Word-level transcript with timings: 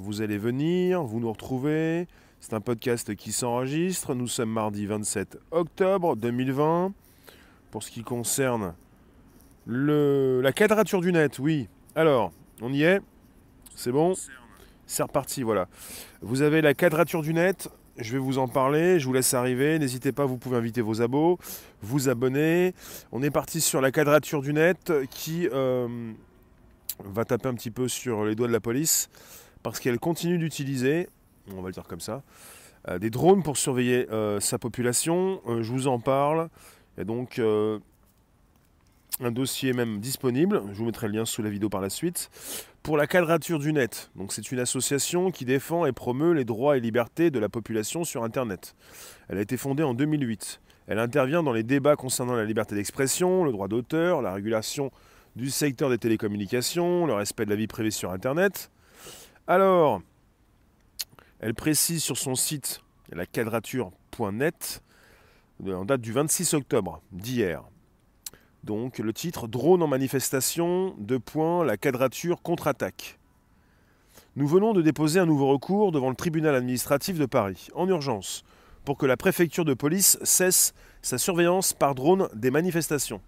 vous 0.00 0.22
allez 0.22 0.38
venir, 0.38 1.02
vous 1.02 1.18
nous 1.18 1.32
retrouvez. 1.32 2.06
C'est 2.38 2.54
un 2.54 2.60
podcast 2.60 3.16
qui 3.16 3.32
s'enregistre. 3.32 4.14
Nous 4.14 4.28
sommes 4.28 4.50
mardi 4.50 4.86
27 4.86 5.38
octobre 5.50 6.14
2020. 6.14 6.92
Pour 7.72 7.82
ce 7.82 7.90
qui 7.90 8.02
concerne 8.02 8.74
la 9.66 10.52
quadrature 10.52 11.00
du 11.00 11.12
net, 11.12 11.40
oui. 11.40 11.68
Alors, 11.96 12.32
on 12.62 12.72
y 12.72 12.84
est 12.84 13.00
C'est 13.74 13.90
bon? 13.90 14.14
C'est 14.86 15.02
reparti, 15.02 15.42
voilà. 15.42 15.68
Vous 16.22 16.42
avez 16.42 16.60
la 16.60 16.74
quadrature 16.74 17.22
du 17.22 17.34
net. 17.34 17.68
Je 17.98 18.12
vais 18.12 18.18
vous 18.18 18.38
en 18.38 18.46
parler, 18.46 19.00
je 19.00 19.06
vous 19.06 19.12
laisse 19.12 19.34
arriver. 19.34 19.80
N'hésitez 19.80 20.12
pas, 20.12 20.24
vous 20.24 20.38
pouvez 20.38 20.56
inviter 20.56 20.80
vos 20.80 21.02
abos, 21.02 21.38
vous 21.82 22.08
abonner. 22.08 22.72
On 23.10 23.20
est 23.24 23.32
parti 23.32 23.60
sur 23.60 23.80
la 23.80 23.90
quadrature 23.90 24.42
du 24.42 24.52
net 24.52 24.92
qui 25.10 25.48
euh, 25.52 26.12
va 27.04 27.24
taper 27.24 27.48
un 27.48 27.54
petit 27.54 27.72
peu 27.72 27.88
sur 27.88 28.24
les 28.24 28.36
doigts 28.36 28.46
de 28.46 28.52
la 28.52 28.60
police 28.60 29.10
parce 29.62 29.80
qu'elle 29.80 29.98
continue 29.98 30.38
d'utiliser, 30.38 31.08
on 31.54 31.62
va 31.62 31.68
le 31.68 31.72
dire 31.72 31.84
comme 31.84 32.00
ça, 32.00 32.22
euh, 32.88 32.98
des 32.98 33.10
drones 33.10 33.42
pour 33.42 33.56
surveiller 33.56 34.10
euh, 34.10 34.40
sa 34.40 34.58
population. 34.58 35.40
je 35.46 35.70
vous 35.70 35.86
en 35.88 35.98
parle. 35.98 36.48
Et 36.96 37.04
donc, 37.04 37.40
un 39.20 39.30
dossier 39.30 39.72
même 39.72 40.00
disponible, 40.00 40.62
je 40.72 40.78
vous 40.78 40.84
mettrai 40.84 41.08
le 41.08 41.14
lien 41.14 41.24
sous 41.24 41.42
la 41.42 41.50
vidéo 41.50 41.68
par 41.68 41.80
la 41.80 41.90
suite, 41.90 42.30
pour 42.82 42.96
la 42.96 43.06
quadrature 43.06 43.58
du 43.58 43.72
net. 43.72 44.10
C'est 44.28 44.52
une 44.52 44.60
association 44.60 45.30
qui 45.30 45.44
défend 45.44 45.86
et 45.86 45.92
promeut 45.92 46.32
les 46.32 46.44
droits 46.44 46.76
et 46.76 46.80
libertés 46.80 47.30
de 47.30 47.38
la 47.38 47.48
population 47.48 48.04
sur 48.04 48.24
Internet. 48.24 48.74
Elle 49.28 49.38
a 49.38 49.40
été 49.40 49.56
fondée 49.56 49.82
en 49.82 49.94
2008. 49.94 50.60
Elle 50.86 50.98
intervient 50.98 51.42
dans 51.42 51.52
les 51.52 51.62
débats 51.62 51.96
concernant 51.96 52.34
la 52.34 52.44
liberté 52.44 52.74
d'expression, 52.74 53.44
le 53.44 53.52
droit 53.52 53.68
d'auteur, 53.68 54.22
la 54.22 54.32
régulation 54.32 54.90
du 55.36 55.50
secteur 55.50 55.90
des 55.90 55.98
télécommunications, 55.98 57.06
le 57.06 57.12
respect 57.12 57.44
de 57.44 57.50
la 57.50 57.56
vie 57.56 57.66
privée 57.66 57.90
sur 57.90 58.10
Internet. 58.10 58.70
Alors, 59.50 60.02
elle 61.40 61.54
précise 61.54 62.04
sur 62.04 62.18
son 62.18 62.34
site 62.34 62.82
la 63.10 63.24
quadrature.net 63.24 64.82
en 65.66 65.86
date 65.86 66.02
du 66.02 66.12
26 66.12 66.52
octobre 66.52 67.00
d'hier. 67.12 67.62
Donc 68.62 68.98
le 68.98 69.10
titre 69.14 69.48
Drone 69.48 69.82
en 69.82 69.86
manifestation, 69.86 70.94
deux 70.98 71.18
points, 71.18 71.64
la 71.64 71.78
quadrature 71.78 72.42
contre-attaque. 72.42 73.18
Nous 74.36 74.46
venons 74.46 74.74
de 74.74 74.82
déposer 74.82 75.18
un 75.18 75.24
nouveau 75.24 75.46
recours 75.46 75.92
devant 75.92 76.10
le 76.10 76.14
tribunal 76.14 76.54
administratif 76.54 77.18
de 77.18 77.24
Paris, 77.24 77.68
en 77.74 77.88
urgence, 77.88 78.44
pour 78.84 78.98
que 78.98 79.06
la 79.06 79.16
préfecture 79.16 79.64
de 79.64 79.72
police 79.72 80.18
cesse 80.24 80.74
sa 81.00 81.16
surveillance 81.16 81.72
par 81.72 81.94
drone 81.94 82.28
des 82.34 82.50
manifestations. 82.50 83.22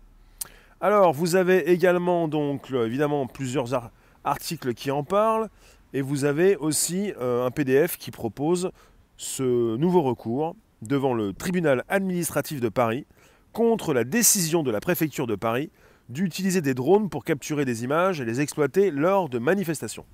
Alors, 0.83 1.15
vous 1.15 1.35
avez 1.35 1.71
également 1.71 2.29
donc 2.29 2.71
évidemment 2.73 3.27
plusieurs 3.27 3.91
articles 4.23 4.75
qui 4.75 4.91
en 4.91 5.03
parlent, 5.03 5.49
et 5.93 6.03
vous 6.03 6.25
avez 6.25 6.57
aussi 6.57 7.13
euh, 7.21 7.47
un 7.47 7.51
PDF 7.51 7.97
qui 7.97 8.11
propose 8.11 8.71
ce 9.17 9.77
nouveau 9.77 10.03
recours 10.03 10.57
devant 10.83 11.15
le 11.15 11.33
tribunal 11.33 11.85
administratif 11.89 12.61
de 12.61 12.69
Paris 12.69 13.07
contre 13.53 13.93
la 13.93 14.05
décision 14.05 14.63
de 14.63 14.71
la 14.71 14.81
préfecture 14.81 15.27
de 15.27 15.35
Paris 15.35 15.71
d'utiliser 16.09 16.61
des 16.61 16.75
drones 16.75 17.09
pour 17.09 17.25
capturer 17.25 17.65
des 17.65 17.85
images 17.85 18.21
et 18.21 18.25
les 18.25 18.41
exploiter 18.41 18.91
lors 18.91 19.29
de 19.29 19.39
manifestations. 19.39 20.07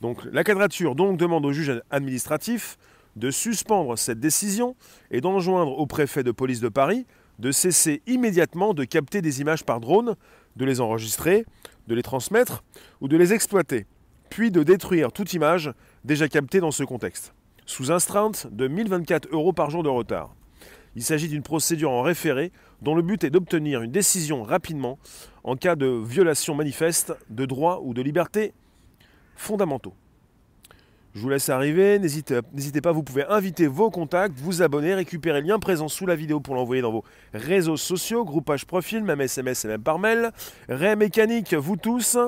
Donc 0.00 0.24
la 0.30 0.44
quadrature 0.44 0.94
donc 0.94 1.16
demande 1.16 1.46
au 1.46 1.52
juge 1.52 1.82
administratif 1.90 2.76
de 3.16 3.30
suspendre 3.30 3.96
cette 3.96 4.20
décision 4.20 4.76
et 5.10 5.20
d'enjoindre 5.20 5.78
au 5.78 5.86
préfet 5.86 6.22
de 6.22 6.32
police 6.32 6.60
de 6.60 6.68
Paris 6.68 7.06
de 7.38 7.52
cesser 7.52 8.02
immédiatement 8.06 8.74
de 8.74 8.84
capter 8.84 9.22
des 9.22 9.40
images 9.40 9.64
par 9.64 9.80
drone, 9.80 10.16
de 10.56 10.64
les 10.64 10.80
enregistrer, 10.80 11.44
de 11.86 11.94
les 11.94 12.02
transmettre 12.02 12.64
ou 13.00 13.08
de 13.08 13.16
les 13.16 13.32
exploiter, 13.32 13.86
puis 14.30 14.50
de 14.50 14.62
détruire 14.62 15.12
toute 15.12 15.32
image 15.32 15.72
déjà 16.04 16.28
captée 16.28 16.60
dans 16.60 16.70
ce 16.70 16.84
contexte, 16.84 17.34
sous 17.66 17.92
astreinte 17.92 18.48
de 18.50 18.68
1024 18.68 19.28
euros 19.32 19.52
par 19.52 19.70
jour 19.70 19.82
de 19.82 19.88
retard. 19.88 20.34
Il 20.96 21.02
s'agit 21.02 21.28
d'une 21.28 21.42
procédure 21.42 21.90
en 21.90 22.02
référé 22.02 22.52
dont 22.80 22.94
le 22.94 23.02
but 23.02 23.22
est 23.24 23.30
d'obtenir 23.30 23.82
une 23.82 23.92
décision 23.92 24.42
rapidement 24.42 24.98
en 25.44 25.54
cas 25.54 25.76
de 25.76 25.86
violation 25.86 26.54
manifeste 26.54 27.14
de 27.28 27.44
droits 27.44 27.80
ou 27.82 27.92
de 27.92 28.02
libertés 28.02 28.54
fondamentaux. 29.36 29.94
Je 31.14 31.22
vous 31.22 31.30
laisse 31.30 31.48
arriver, 31.48 31.98
n'hésitez 31.98 32.80
pas, 32.82 32.92
vous 32.92 33.02
pouvez 33.02 33.24
inviter 33.24 33.66
vos 33.66 33.90
contacts, 33.90 34.38
vous 34.38 34.60
abonner, 34.60 34.92
récupérer 34.92 35.40
le 35.40 35.46
lien 35.46 35.58
présent 35.58 35.88
sous 35.88 36.04
la 36.04 36.14
vidéo 36.14 36.40
pour 36.40 36.54
l'envoyer 36.54 36.82
dans 36.82 36.92
vos 36.92 37.04
réseaux 37.32 37.78
sociaux, 37.78 38.26
groupage 38.26 38.66
profil, 38.66 39.02
même 39.02 39.22
SMS 39.22 39.64
et 39.64 39.68
même 39.68 39.82
par 39.82 39.98
mail. 39.98 40.30
Ré 40.68 40.94
mécanique, 40.94 41.54
vous 41.54 41.76
tous. 41.76 42.18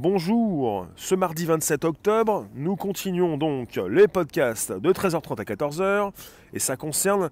Bonjour, 0.00 0.86
ce 0.94 1.16
mardi 1.16 1.44
27 1.44 1.84
octobre, 1.84 2.46
nous 2.54 2.76
continuons 2.76 3.36
donc 3.36 3.80
les 3.90 4.06
podcasts 4.06 4.70
de 4.70 4.92
13h30 4.92 5.40
à 5.40 5.42
14h 5.42 6.12
et 6.52 6.60
ça 6.60 6.76
concerne 6.76 7.30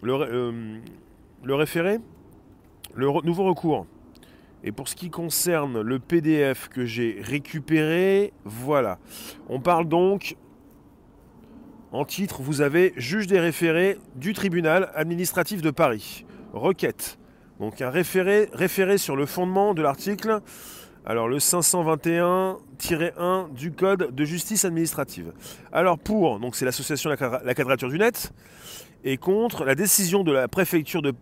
le, 0.00 0.14
euh, 0.14 0.78
référé, 1.44 1.98
le 2.94 3.08
nouveau 3.22 3.44
recours. 3.44 3.84
Et 4.64 4.72
pour 4.72 4.88
ce 4.88 4.96
qui 4.96 5.10
concerne 5.10 5.82
le 5.82 5.98
PDF 5.98 6.70
que 6.70 6.86
j'ai 6.86 7.20
récupéré, 7.20 8.32
voilà. 8.46 8.98
On 9.50 9.60
parle 9.60 9.88
donc, 9.88 10.36
en 11.92 12.06
titre, 12.06 12.40
vous 12.40 12.62
avez 12.62 12.94
juge 12.96 13.26
des 13.26 13.40
référés 13.40 13.98
du 14.14 14.32
tribunal 14.32 14.90
administratif 14.94 15.60
de 15.60 15.70
Paris. 15.70 16.24
Requête. 16.54 17.18
Donc 17.60 17.82
un 17.82 17.90
référé, 17.90 18.48
référé 18.54 18.96
sur 18.96 19.16
le 19.16 19.26
fondement 19.26 19.74
de 19.74 19.82
l'article 19.82 20.40
alors 21.06 21.28
le 21.28 21.38
521-1 21.38 23.54
du 23.54 23.72
Code 23.72 24.14
de 24.14 24.24
justice 24.24 24.64
administrative. 24.64 25.32
Alors 25.72 25.98
pour, 25.98 26.40
donc 26.40 26.56
c'est 26.56 26.64
l'association 26.64 27.10
La 27.10 27.54
Quadrature 27.54 27.88
du 27.88 27.98
Net, 27.98 28.32
et 29.04 29.16
contre 29.16 29.64
la 29.64 29.76
décision 29.76 30.24
de 30.24 30.32
la 30.32 30.48
préfecture 30.48 31.00
de, 31.00 31.12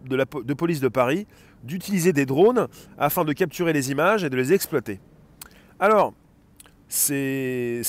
police 0.55 0.81
de 0.81 0.89
Paris 0.89 1.27
d'utiliser 1.63 2.15
des 2.15 2.25
drones 2.25 2.69
afin 2.99 3.25
de 3.25 3.35
capturer 3.35 3.75
les 3.75 3.91
images 3.91 4.25
et 4.25 4.31
de 4.31 4.37
les 4.37 4.55
exploiter. 4.55 5.01
Alors, 5.79 6.15
c'est 6.89 7.83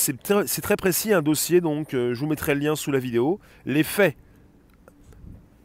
très, 0.62 0.76
précis 0.76 1.14
un 1.14 1.22
dossier, 1.22 1.62
donc 1.62 1.94
euh, 1.94 2.14
je 2.14 2.20
vous 2.20 2.28
mettrai 2.28 2.56
le 2.56 2.62
lien 2.62 2.76
sous 2.76 2.92
la 2.92 3.00
vidéo. 3.00 3.40
Les 3.66 3.84
faits. 3.84 4.18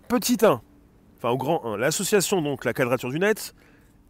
Petit 0.06 0.38
1, 0.42 0.60
enfin 1.16 1.30
au 1.30 1.38
grand 1.38 1.64
1, 1.64 1.76
l'association 1.76 2.41
donc 2.42 2.64
la 2.64 2.72
Quadrature 2.72 3.10
du 3.10 3.18
Net 3.18 3.52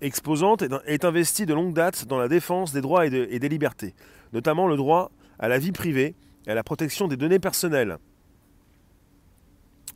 exposante 0.01 0.65
est 0.87 1.05
investie 1.05 1.47
de 1.47 1.55
longue 1.55 1.75
date 1.75 2.07
dans 2.07 2.19
la 2.19 2.29
défense 2.29 2.73
des 2.73 2.81
droits 2.81 3.07
et, 3.07 3.11
des 3.11 3.49
libertés, 3.49 3.95
notamment 4.33 4.67
le 4.67 4.77
droit 4.77 5.11
à 5.39 5.49
la 5.49 5.59
vie 5.59 5.73
privée 5.73 6.15
et 6.47 6.51
à 6.51 6.55
la 6.55 6.63
protection 6.63 7.09
des 7.09 7.17
données 7.17 7.39
personnelles. 7.39 7.99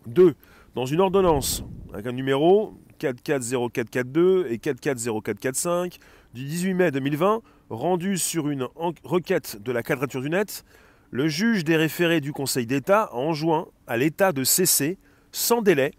2. 0.07 0.35
Dans 0.75 0.87
une 0.87 1.01
ordonnance 1.01 1.65
avec 1.93 2.07
un 2.07 2.13
numéro 2.13 2.75
440442 2.99 4.47
et 4.51 4.59
440445 4.59 5.99
du 6.35 6.45
18 6.45 6.75
mai 6.75 6.91
2020, 6.91 7.43
rendue 7.71 8.19
sur 8.19 8.49
une 8.49 8.67
requête 9.05 9.63
de 9.63 9.73
la 9.73 9.83
Quadrature 9.83 10.21
du 10.21 10.31
Net, 10.31 10.65
le 11.11 11.29
juge 11.29 11.65
des 11.65 11.77
référés 11.77 12.21
du 12.21 12.33
Conseil 12.33 12.67
d'État 12.67 13.05
a 13.05 13.15
enjoint 13.15 13.69
à 13.87 13.97
l'État 13.97 14.33
de 14.33 14.43
cesser 14.43 14.99
sans 15.31 15.63
délai, 15.63 15.93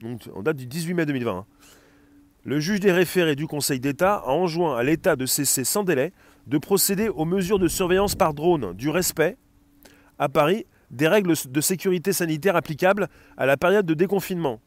donc 0.00 0.28
en 0.34 0.42
date 0.42 0.56
du 0.56 0.66
18 0.66 0.94
mai 0.94 1.06
2020, 1.06 1.46
le 2.44 2.60
juge 2.60 2.80
des 2.80 2.92
référés 2.92 3.36
du 3.36 3.46
Conseil 3.46 3.80
d'État 3.80 4.16
a 4.16 4.28
enjoint 4.28 4.76
à 4.76 4.82
l'État 4.82 5.16
de 5.16 5.26
cesser 5.26 5.64
sans 5.64 5.82
délai 5.82 6.12
de 6.46 6.58
procéder 6.58 7.08
aux 7.08 7.24
mesures 7.24 7.58
de 7.58 7.68
surveillance 7.68 8.14
par 8.14 8.34
drone 8.34 8.74
du 8.74 8.90
respect, 8.90 9.38
à 10.18 10.28
Paris, 10.28 10.66
des 10.90 11.08
règles 11.08 11.34
de 11.48 11.60
sécurité 11.60 12.12
sanitaire 12.12 12.54
applicables 12.54 13.08
à 13.38 13.46
la 13.46 13.56
période 13.56 13.86
de 13.86 13.94
déconfinement. 13.94 14.60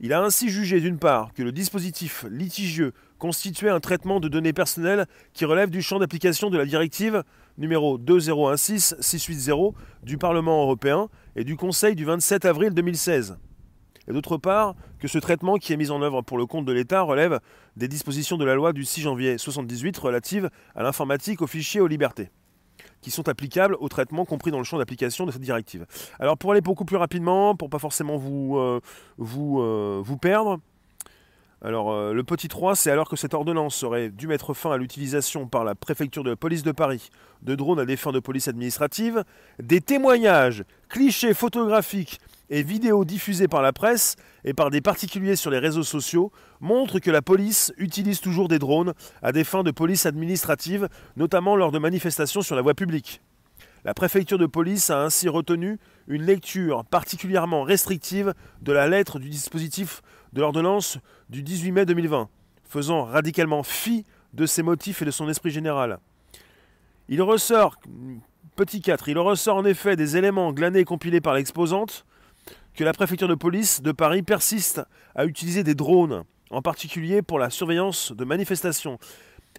Il 0.00 0.12
a 0.12 0.22
ainsi 0.22 0.48
jugé 0.48 0.80
d'une 0.80 0.98
part 0.98 1.32
que 1.34 1.42
le 1.42 1.52
dispositif 1.52 2.24
litigieux 2.30 2.92
constituait 3.18 3.68
un 3.68 3.80
traitement 3.80 4.20
de 4.20 4.28
données 4.28 4.52
personnelles 4.52 5.06
qui 5.34 5.44
relève 5.44 5.70
du 5.70 5.82
champ 5.82 5.98
d'application 5.98 6.50
de 6.50 6.56
la 6.56 6.64
directive 6.64 7.24
numéro 7.58 7.98
2016-680 7.98 9.74
du 10.04 10.16
Parlement 10.16 10.62
européen 10.62 11.08
et 11.36 11.44
du 11.44 11.56
Conseil 11.56 11.94
du 11.94 12.04
27 12.04 12.44
avril 12.44 12.70
2016 12.70 13.36
et 14.08 14.12
d'autre 14.12 14.36
part 14.36 14.74
que 14.98 15.06
ce 15.08 15.18
traitement 15.18 15.56
qui 15.56 15.72
est 15.72 15.76
mis 15.76 15.90
en 15.90 16.02
œuvre 16.02 16.22
pour 16.22 16.38
le 16.38 16.46
compte 16.46 16.64
de 16.64 16.72
l'État 16.72 17.02
relève 17.02 17.40
des 17.76 17.88
dispositions 17.88 18.36
de 18.36 18.44
la 18.44 18.54
loi 18.54 18.72
du 18.72 18.84
6 18.84 19.02
janvier 19.02 19.28
1978 19.30 19.96
relative 19.98 20.50
à 20.74 20.82
l'informatique, 20.82 21.42
aux 21.42 21.46
fichiers 21.46 21.80
aux 21.80 21.86
libertés 21.86 22.30
qui 23.00 23.10
sont 23.10 23.28
applicables 23.28 23.76
au 23.80 23.88
traitement 23.88 24.24
compris 24.24 24.50
dans 24.50 24.58
le 24.58 24.64
champ 24.64 24.78
d'application 24.78 25.26
de 25.26 25.30
cette 25.30 25.42
directive. 25.42 25.86
Alors 26.18 26.36
pour 26.36 26.52
aller 26.52 26.60
beaucoup 26.60 26.84
plus 26.84 26.96
rapidement, 26.96 27.54
pour 27.54 27.70
pas 27.70 27.78
forcément 27.78 28.16
vous, 28.16 28.56
euh, 28.56 28.80
euh, 29.20 30.00
vous 30.02 30.16
perdre, 30.16 30.58
Alors, 31.60 31.90
euh, 31.90 32.12
le 32.12 32.22
petit 32.22 32.46
3, 32.46 32.76
c'est 32.76 32.90
alors 32.90 33.08
que 33.08 33.16
cette 33.16 33.34
ordonnance 33.34 33.82
aurait 33.82 34.10
dû 34.10 34.28
mettre 34.28 34.54
fin 34.54 34.70
à 34.70 34.76
l'utilisation 34.76 35.48
par 35.48 35.64
la 35.64 35.74
préfecture 35.74 36.22
de 36.22 36.34
police 36.34 36.62
de 36.62 36.72
Paris 36.72 37.10
de 37.42 37.54
drones 37.54 37.80
à 37.80 37.84
des 37.84 37.96
fins 37.96 38.12
de 38.12 38.20
police 38.20 38.48
administrative, 38.48 39.24
des 39.60 39.80
témoignages, 39.80 40.64
clichés 40.88 41.34
photographiques 41.34 42.20
et 42.50 42.62
vidéos 42.62 43.04
diffusées 43.04 43.48
par 43.48 43.62
la 43.62 43.72
presse 43.72 44.16
et 44.44 44.54
par 44.54 44.70
des 44.70 44.80
particuliers 44.80 45.36
sur 45.36 45.50
les 45.50 45.58
réseaux 45.58 45.82
sociaux 45.82 46.32
montrent 46.60 46.98
que 46.98 47.10
la 47.10 47.22
police 47.22 47.72
utilise 47.76 48.20
toujours 48.20 48.48
des 48.48 48.58
drones 48.58 48.94
à 49.22 49.32
des 49.32 49.44
fins 49.44 49.62
de 49.62 49.70
police 49.70 50.06
administrative, 50.06 50.88
notamment 51.16 51.56
lors 51.56 51.72
de 51.72 51.78
manifestations 51.78 52.42
sur 52.42 52.56
la 52.56 52.62
voie 52.62 52.74
publique. 52.74 53.20
La 53.84 53.94
préfecture 53.94 54.38
de 54.38 54.46
police 54.46 54.90
a 54.90 55.02
ainsi 55.02 55.28
retenu 55.28 55.78
une 56.08 56.22
lecture 56.22 56.84
particulièrement 56.84 57.62
restrictive 57.62 58.34
de 58.60 58.72
la 58.72 58.88
lettre 58.88 59.18
du 59.18 59.28
dispositif 59.28 60.02
de 60.32 60.40
l'ordonnance 60.40 60.98
du 61.30 61.42
18 61.42 61.72
mai 61.72 61.86
2020, 61.86 62.28
faisant 62.64 63.04
radicalement 63.04 63.62
fi 63.62 64.04
de 64.34 64.46
ses 64.46 64.62
motifs 64.62 65.02
et 65.02 65.04
de 65.04 65.10
son 65.10 65.28
esprit 65.28 65.50
général. 65.50 65.98
Il 67.08 67.22
ressort, 67.22 67.76
petit 68.56 68.80
4, 68.80 69.08
il 69.08 69.18
ressort 69.18 69.56
en 69.56 69.64
effet 69.64 69.96
des 69.96 70.16
éléments 70.16 70.52
glanés 70.52 70.80
et 70.80 70.84
compilés 70.84 71.20
par 71.20 71.34
l'exposante 71.34 72.04
que 72.78 72.84
la 72.84 72.92
préfecture 72.92 73.26
de 73.26 73.34
police 73.34 73.82
de 73.82 73.90
Paris 73.90 74.22
persiste 74.22 74.80
à 75.16 75.24
utiliser 75.24 75.64
des 75.64 75.74
drones, 75.74 76.22
en 76.50 76.62
particulier 76.62 77.22
pour 77.22 77.40
la 77.40 77.50
surveillance 77.50 78.12
de 78.12 78.24
manifestations. 78.24 79.00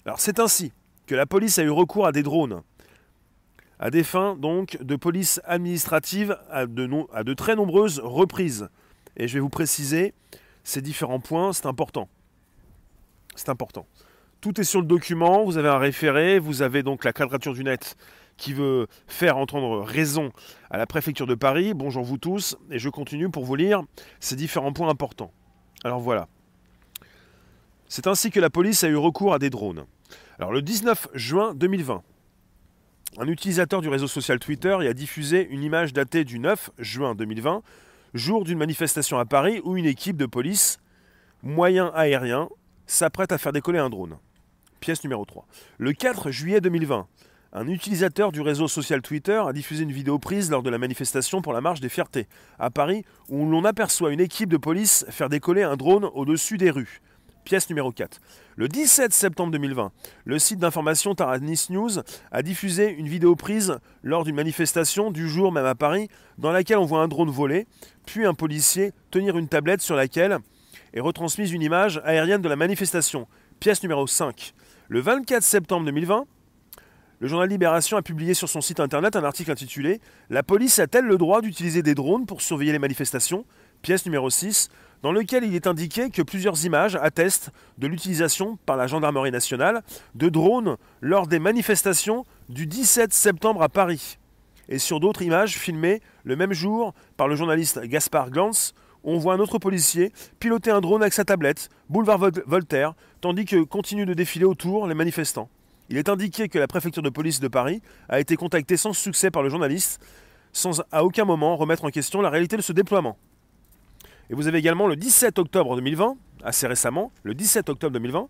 Alors 0.06 0.22
c'est 0.22 0.40
ainsi 0.40 0.72
que 1.06 1.16
la 1.16 1.26
police 1.26 1.60
a 1.60 1.64
eu 1.64 1.70
recours 1.70 2.06
à 2.06 2.14
des 2.14 2.24
drones, 2.24 2.62
à 3.78 3.90
des 3.90 4.06
fins 4.06 4.38
donc 4.38 4.82
de 4.82 4.96
police 4.96 5.42
administrative 5.44 6.38
à 6.50 6.66
de, 6.66 7.34
très 7.34 7.58
nombreuses 7.58 8.00
reprises. 8.02 8.70
Et 9.18 9.28
je 9.28 9.34
vais 9.34 9.42
vous 9.42 9.50
préciser 9.50 10.14
ces 10.64 10.82
différents 10.82 11.20
points, 11.20 11.52
c'est 11.52 11.66
important. 11.66 12.08
C'est 13.36 13.50
important. 13.50 13.86
Tout 14.40 14.62
est 14.62 14.64
sur 14.64 14.80
le 14.80 14.88
document, 14.88 15.44
vous 15.44 15.58
avez 15.58 15.68
un 15.68 15.78
référé, 15.78 16.40
vous 16.40 16.62
avez 16.62 16.84
donc 16.84 17.04
la 17.04 17.12
quadrature 17.12 17.54
du 17.54 17.66
net 17.66 17.98
qui 18.40 18.54
veut 18.54 18.88
faire 19.08 19.38
entendre 19.38 19.82
raison 19.82 20.32
à 20.72 20.78
la 20.78 20.88
préfecture 20.88 21.28
de 21.28 21.36
Paris. 21.36 21.74
Bonjour 21.76 22.04
vous 22.04 22.18
tous, 22.18 22.58
et 22.72 22.80
je 22.80 22.90
continue 22.90 23.30
pour 23.30 23.46
vous 23.46 23.56
lire 23.56 23.84
ces 24.20 24.36
différents 24.36 24.74
points 24.74 24.90
importants. 24.90 25.32
Alors 25.84 26.00
voilà. 26.00 26.28
C'est 27.88 28.08
ainsi 28.08 28.32
que 28.32 28.40
la 28.40 28.50
police 28.50 28.84
a 28.84 28.88
eu 28.88 28.96
recours 28.96 29.34
à 29.34 29.40
des 29.40 29.50
drones. 29.50 29.86
Alors 30.40 30.52
le 30.52 30.62
19 30.62 31.10
juin 31.14 31.54
2020, 31.54 32.02
un 33.18 33.28
utilisateur 33.28 33.82
du 33.82 33.90
réseau 33.90 34.08
social 34.08 34.40
Twitter 34.40 34.78
y 34.82 34.88
a 34.88 34.94
diffusé 34.94 35.48
une 35.50 35.64
image 35.64 35.94
datée 35.94 36.24
du 36.24 36.40
9 36.40 36.72
juin 36.80 37.16
2020, 37.16 37.62
jour 38.14 38.46
d'une 38.46 38.58
manifestation 38.58 39.20
à 39.20 39.26
Paris 39.26 39.62
où 39.64 39.76
une 39.76 39.86
équipe 39.86 40.18
de 40.18 40.26
police 40.26 40.80
moyen 41.44 41.92
aérien 41.94 42.50
s'apprête 42.88 43.32
à 43.32 43.38
faire 43.38 43.52
décoller 43.52 43.80
un 43.80 43.90
drone. 43.90 44.18
Pièce 44.80 45.04
numéro 45.04 45.26
3. 45.26 45.46
Le 45.78 45.92
4 45.92 46.32
juillet 46.32 46.62
2020, 46.62 47.08
un 47.52 47.68
utilisateur 47.68 48.32
du 48.32 48.42
réseau 48.42 48.68
social 48.68 49.02
Twitter 49.02 49.42
a 49.46 49.54
diffusé 49.54 49.84
une 49.84 49.92
vidéo 49.92 50.20
prise 50.20 50.52
lors 50.52 50.62
de 50.62 50.70
la 50.70 50.78
manifestation 50.78 51.42
pour 51.42 51.54
la 51.54 51.62
marche 51.62 51.80
des 51.80 51.90
fiertés 51.90 52.28
à 52.60 52.70
Paris 52.70 53.04
où 53.28 53.46
l'on 53.46 53.66
aperçoit 53.66 54.12
une 54.12 54.20
équipe 54.20 54.50
de 54.50 54.58
police 54.58 55.06
faire 55.10 55.30
décoller 55.30 55.64
un 55.64 55.76
drone 55.76 56.06
au-dessus 56.14 56.58
des 56.58 56.70
rues. 56.70 57.02
Pièce 57.46 57.68
numéro 57.70 57.92
4. 57.92 58.20
Le 58.56 58.68
17 58.68 59.12
septembre 59.12 59.52
2020, 59.54 59.92
le 60.26 60.38
site 60.38 60.60
d'information 60.60 61.16
Taranis 61.16 61.68
News 61.72 61.90
a 62.32 62.44
diffusé 62.44 62.92
une 62.92 63.08
vidéo 63.08 63.36
prise 63.36 63.80
lors 64.04 64.26
d'une 64.26 64.36
manifestation 64.36 65.10
du 65.10 65.28
jour 65.28 65.52
même 65.52 65.66
à 65.66 65.74
Paris 65.74 66.10
dans 66.38 66.52
laquelle 66.52 66.78
on 66.78 66.86
voit 66.86 67.02
un 67.02 67.08
drone 67.08 67.32
voler, 67.32 67.66
puis 68.06 68.28
un 68.28 68.36
policier 68.36 68.92
tenir 69.10 69.38
une 69.38 69.48
tablette 69.48 69.82
sur 69.82 69.96
laquelle 69.96 70.38
est 70.94 71.00
retransmise 71.00 71.52
une 71.52 71.64
image 71.64 72.00
aérienne 72.04 72.42
de 72.42 72.50
la 72.50 72.56
manifestation. 72.56 73.28
Pièce 73.60 73.82
numéro 73.82 74.06
5. 74.06 74.54
Le 74.88 75.00
24 75.00 75.42
septembre 75.42 75.86
2020, 75.86 76.26
le 77.20 77.28
journal 77.28 77.50
Libération 77.50 77.98
a 77.98 78.02
publié 78.02 78.34
sur 78.34 78.48
son 78.48 78.62
site 78.62 78.80
internet 78.80 79.18
un 79.18 79.26
article 79.26 79.52
intitulé 79.52 80.00
La 80.30 80.42
police 80.42 80.80
a-t-elle 80.80 81.06
le 81.06 81.18
droit 81.18 81.42
d'utiliser 81.42 81.84
des 81.84 81.94
drones 81.94 82.26
pour 82.26 82.42
surveiller 82.42 82.72
les 82.72 82.80
manifestations? 82.80 83.46
Pièce 83.82 84.06
numéro 84.06 84.30
6 84.30 84.70
dans 85.02 85.12
lequel 85.12 85.44
il 85.44 85.54
est 85.54 85.68
indiqué 85.68 86.10
que 86.10 86.22
plusieurs 86.22 86.66
images 86.66 86.96
attestent 86.96 87.52
de 87.78 87.88
l'utilisation 87.88 88.58
par 88.66 88.78
la 88.78 88.88
gendarmerie 88.88 89.32
nationale 89.32 89.82
de 90.16 90.30
drones 90.30 90.78
lors 91.02 91.28
des 91.28 91.40
manifestations 91.40 92.26
du 92.48 92.66
17 92.66 93.14
septembre 93.14 93.62
à 93.64 93.70
Paris. 93.70 94.18
Et 94.70 94.80
sur 94.80 95.02
d'autres 95.02 95.22
images 95.22 95.58
filmées 95.58 96.02
le 96.24 96.36
même 96.38 96.54
jour 96.54 96.94
par 97.18 97.28
le 97.28 97.36
journaliste 97.36 97.82
Gaspard 97.82 98.30
Glantz, 98.30 98.74
on 99.04 99.18
voit 99.18 99.34
un 99.34 99.40
autre 99.40 99.58
policier 99.58 100.14
piloter 100.40 100.72
un 100.72 100.82
drone 100.82 101.02
avec 101.02 101.14
sa 101.14 101.26
tablette, 101.26 101.70
boulevard 101.90 102.20
Voltaire, 102.46 102.94
tandis 103.20 103.46
que 103.46 103.64
continuent 103.64 104.06
de 104.06 104.14
défiler 104.14 104.46
autour 104.46 104.88
les 104.88 104.96
manifestants. 104.96 105.50
Il 105.90 105.98
est 105.98 106.08
indiqué 106.08 106.50
que 106.50 106.60
la 106.60 106.68
préfecture 106.68 107.02
de 107.02 107.10
police 107.10 107.40
de 107.40 107.48
Paris 107.48 107.82
a 108.10 108.20
été 108.20 108.36
contactée 108.36 108.78
sans 108.78 108.94
succès 108.94 109.32
par 109.32 109.42
le 109.42 109.50
journaliste, 109.50 110.00
sans 110.54 110.84
à 110.92 111.04
aucun 111.04 111.26
moment 111.26 111.58
remettre 111.58 111.84
en 111.84 111.90
question 111.90 112.22
la 112.22 112.30
réalité 112.30 112.58
de 112.58 112.62
ce 112.62 112.74
déploiement. 112.74 113.18
Et 114.30 114.36
vous 114.36 114.48
avez 114.48 114.60
également 114.60 114.86
le 114.86 114.96
17 114.96 115.40
octobre 115.40 115.76
2020, 115.76 116.16
assez 116.44 116.68
récemment, 116.68 117.12
le 117.24 117.34
17 117.34 117.70
octobre 117.70 117.94
2020, 117.94 118.28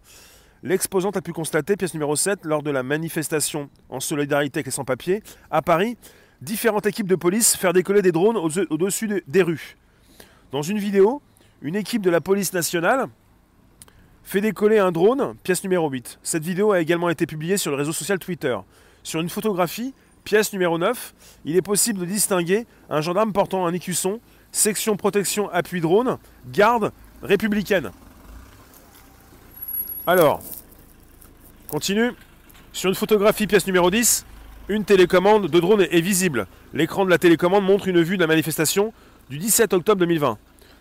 l'exposante 0.64 1.18
a 1.18 1.22
pu 1.22 1.34
constater, 1.34 1.76
pièce 1.76 1.94
numéro 1.94 2.16
7, 2.16 2.46
lors 2.46 2.64
de 2.64 2.72
la 2.72 2.82
manifestation 2.82 3.70
en 3.90 4.00
solidarité 4.00 4.60
avec 4.60 4.72
sans-papiers, 4.72 5.22
à 5.52 5.62
Paris, 5.62 5.98
différentes 6.42 6.86
équipes 6.86 7.08
de 7.08 7.16
police 7.16 7.58
faire 7.58 7.74
décoller 7.74 8.02
des 8.02 8.14
drones 8.14 8.38
au-dessus 8.38 9.22
des 9.28 9.42
rues. 9.42 9.76
Dans 10.54 10.62
une 10.62 10.80
vidéo, 10.80 11.22
une 11.62 11.76
équipe 11.76 12.02
de 12.02 12.10
la 12.10 12.22
police 12.22 12.54
nationale 12.54 13.08
fait 14.24 14.42
décoller 14.42 14.80
un 14.80 14.92
drone, 14.92 15.36
pièce 15.44 15.64
numéro 15.64 15.90
8. 15.90 16.20
Cette 16.24 16.44
vidéo 16.44 16.72
a 16.72 16.80
également 16.80 17.10
été 17.10 17.26
publiée 17.26 17.58
sur 17.58 17.72
le 17.72 17.78
réseau 17.78 17.94
social 17.94 18.20
Twitter. 18.20 18.58
Sur 19.04 19.22
une 19.22 19.30
photographie, 19.30 19.94
pièce 20.24 20.54
numéro 20.54 20.78
9, 20.78 21.14
il 21.46 21.56
est 21.56 21.62
possible 21.62 22.00
de 22.00 22.06
distinguer 22.06 22.68
un 22.90 23.02
gendarme 23.02 23.34
portant 23.34 23.66
un 23.66 23.74
écusson 23.74 24.20
section 24.52 24.98
protection 24.98 25.50
appui 25.52 25.82
drone, 25.82 26.18
garde 26.52 26.92
républicaine. 27.22 27.92
Alors, 30.08 30.42
continue. 31.70 32.12
Sur 32.72 32.90
une 32.90 32.96
photographie 32.96 33.48
pièce 33.48 33.66
numéro 33.68 33.90
10, 33.90 34.26
une 34.70 34.86
télécommande 34.86 35.48
de 35.48 35.60
drone 35.60 35.82
est 35.82 36.02
visible. 36.02 36.48
L'écran 36.74 37.06
de 37.06 37.10
la 37.10 37.18
télécommande 37.18 37.64
montre 37.64 37.88
une 37.88 38.02
vue 38.02 38.18
de 38.18 38.22
la 38.22 38.28
manifestation 38.28 38.94
du 39.30 39.38
17 39.38 39.74
octobre 39.74 40.00
2020. 40.00 40.38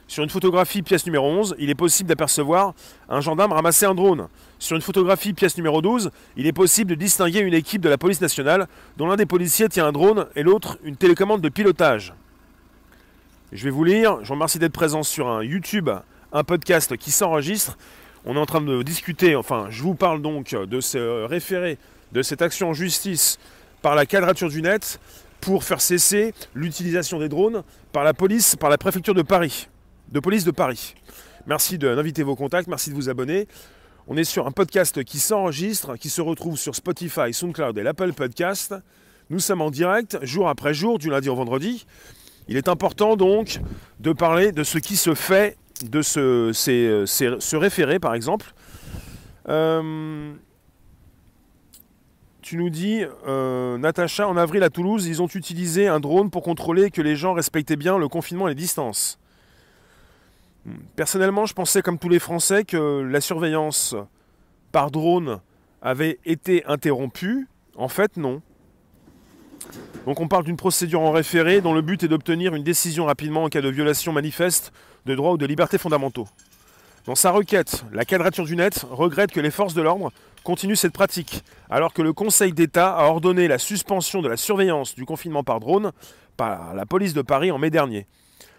Sur 0.09 0.25
une 0.25 0.31
photographie 0.31 0.81
pièce 0.81 1.05
numéro 1.05 1.29
11, 1.29 1.55
il 1.59 1.69
est 1.69 1.75
possible 1.75 2.09
d'apercevoir 2.09 2.73
un 3.11 3.21
gendarme 3.21 3.53
ramasser 3.53 3.85
un 3.85 3.95
drone. 3.95 4.29
Sur 4.59 4.75
une 4.75 4.81
photographie 4.81 5.35
pièce 5.35 5.59
numéro 5.59 5.83
12, 5.83 6.11
il 6.39 6.47
est 6.47 6.53
possible 6.55 6.93
de 6.93 6.95
distinguer 6.95 7.41
une 7.41 7.53
équipe 7.53 7.83
de 7.83 7.91
la 7.91 7.99
police 7.99 8.23
nationale 8.23 8.69
dont 8.97 9.07
l'un 9.07 9.17
des 9.17 9.27
policiers 9.27 9.69
tient 9.69 9.87
un 9.87 9.93
drone 9.93 10.27
et 10.35 10.43
l'autre 10.43 10.79
une 10.83 10.97
télécommande 10.97 11.43
de 11.43 11.51
pilotage. 11.51 12.15
Je 13.53 13.63
vais 13.65 13.71
vous 13.71 13.85
lire. 13.85 14.19
Je 14.23 14.29
vous 14.29 14.35
remercie 14.35 14.59
d'être 14.59 14.73
présent 14.73 15.03
sur 15.03 15.29
un 15.29 15.45
YouTube, 15.45 15.91
un 16.33 16.45
podcast 16.45 16.97
qui 16.97 17.11
s'enregistre. 17.11 17.77
On 18.25 18.35
est 18.35 18.41
en 18.41 18.47
train 18.47 18.63
de 18.63 18.83
discuter, 18.83 19.37
enfin, 19.37 19.67
je 19.69 19.83
vous 19.83 19.95
parle 19.95 20.23
donc 20.23 20.55
de 20.55 20.81
ce 20.81 21.27
référé, 21.27 21.77
de 22.13 22.23
cette 22.23 22.41
action 22.41 22.71
en 22.71 22.73
justice 22.73 23.39
par 23.83 23.95
la 23.95 24.07
quadrature 24.07 24.49
du 24.49 24.63
net 24.63 25.01
pour 25.43 25.65
faire 25.65 25.83
cesser 25.83 26.33
l'utilisation 26.55 27.19
des 27.19 27.29
drones 27.29 27.63
par 27.93 28.05
la 28.05 28.15
police, 28.15 28.57
par 28.57 28.71
la 28.71 28.79
préfecture 28.79 29.15
de 29.15 29.23
Paris, 29.23 29.69
de 30.11 30.21
police 30.21 30.45
de 30.45 30.51
Paris. 30.51 30.95
Merci 31.47 31.79
d'inviter 31.79 32.23
vos 32.23 32.37
contacts, 32.37 32.69
merci 32.69 32.91
de 32.91 32.95
vous 32.95 33.09
abonner. 33.09 33.49
On 34.07 34.17
est 34.17 34.25
sur 34.25 34.47
un 34.47 34.51
podcast 34.51 35.05
qui 35.05 35.19
s'enregistre, 35.19 35.97
qui 35.97 36.09
se 36.09 36.21
retrouve 36.21 36.57
sur 36.57 36.75
Spotify, 36.75 37.33
SoundCloud 37.33 37.77
et 37.79 37.83
l'Apple 37.83 38.13
Podcast. 38.13 38.75
Nous 39.31 39.41
sommes 39.41 39.61
en 39.61 39.71
direct, 39.71 40.19
jour 40.23 40.49
après 40.49 40.73
jour, 40.73 40.99
du 40.99 41.11
lundi 41.11 41.29
au 41.29 41.35
vendredi. 41.35 41.87
Il 42.49 42.57
est 42.57 42.69
important 42.69 43.17
donc 43.17 43.61
de 44.01 44.13
parler 44.13 44.53
de 44.53 44.63
ce 44.63 44.79
qui 44.79 44.97
se 44.97 45.15
fait, 45.15 45.59
de 45.85 46.01
ce, 46.01 46.53
ce 46.55 47.57
référé 47.57 47.99
par 47.99 48.15
exemple. 48.15 48.55
Euh, 49.49 50.33
tu 52.41 52.57
nous 52.57 52.71
dis, 52.71 53.03
euh, 53.27 53.77
Natacha, 53.77 54.27
en 54.27 54.39
avril 54.39 54.63
à 54.63 54.71
Toulouse, 54.71 55.07
ils 55.07 55.21
ont 55.21 55.27
utilisé 55.27 55.87
un 55.87 56.01
drone 56.01 56.31
pour 56.31 56.43
contrôler 56.43 56.91
que 56.91 57.03
les 57.03 57.15
gens 57.15 57.35
respectaient 57.35 57.77
bien 57.77 57.99
le 57.99 58.09
confinement 58.09 58.49
et 58.49 58.53
les 58.53 58.55
distances. 58.55 59.19
Personnellement, 60.97 61.47
je 61.47 61.55
pensais 61.55 61.83
comme 61.83 61.99
tous 61.99 62.09
les 62.09 62.19
Français 62.19 62.65
que 62.65 63.03
la 63.03 63.21
surveillance 63.21 63.95
par 64.73 64.91
drone 64.91 65.41
avait 65.83 66.19
été 66.25 66.65
interrompue. 66.67 67.47
En 67.77 67.89
fait, 67.89 68.17
non. 68.17 68.43
Donc 70.07 70.21
on 70.21 70.29
parle 70.29 70.45
d'une 70.45 70.57
procédure 70.57 71.01
en 71.01 71.13
référé 71.13 71.61
dont 71.61 71.75
le 71.75 71.83
but 71.83 72.03
est 72.03 72.09
d'obtenir 72.09 72.55
une 72.55 72.65
décision 72.65 73.07
rapidement 73.07 73.45
en 73.45 73.49
cas 73.49 73.61
de 73.61 73.69
violation 73.69 74.13
manifeste 74.13 74.73
de 75.07 75.15
droits 75.15 75.33
ou 75.33 75.37
de 75.37 75.47
libertés 75.47 75.79
fondamentaux. 75.79 76.27
Dans 77.05 77.15
sa 77.15 77.31
requête, 77.31 77.85
la 77.93 78.05
Quadrature 78.05 78.45
du 78.45 78.57
Net 78.57 78.85
regrette 78.91 79.33
que 79.33 79.41
les 79.41 79.51
forces 79.51 79.75
de 79.75 79.83
l'ordre 79.83 80.13
continuent 80.45 80.75
cette 80.75 80.93
pratique, 80.93 81.43
alors 81.71 81.93
que 81.93 82.03
le 82.03 82.13
Conseil 82.13 82.53
d'État 82.53 82.95
a 82.95 83.05
ordonné 83.05 83.49
la 83.49 83.59
suspension 83.59 84.23
de 84.23 84.29
la 84.29 84.37
surveillance 84.37 84.95
du 84.95 85.05
confinement 85.05 85.45
par 85.45 85.61
drone 85.61 85.93
par 86.37 86.75
la 86.75 86.87
police 86.87 87.15
de 87.15 87.23
Paris 87.23 87.51
en 87.51 87.59
mai 87.59 87.71
dernier. 87.71 88.07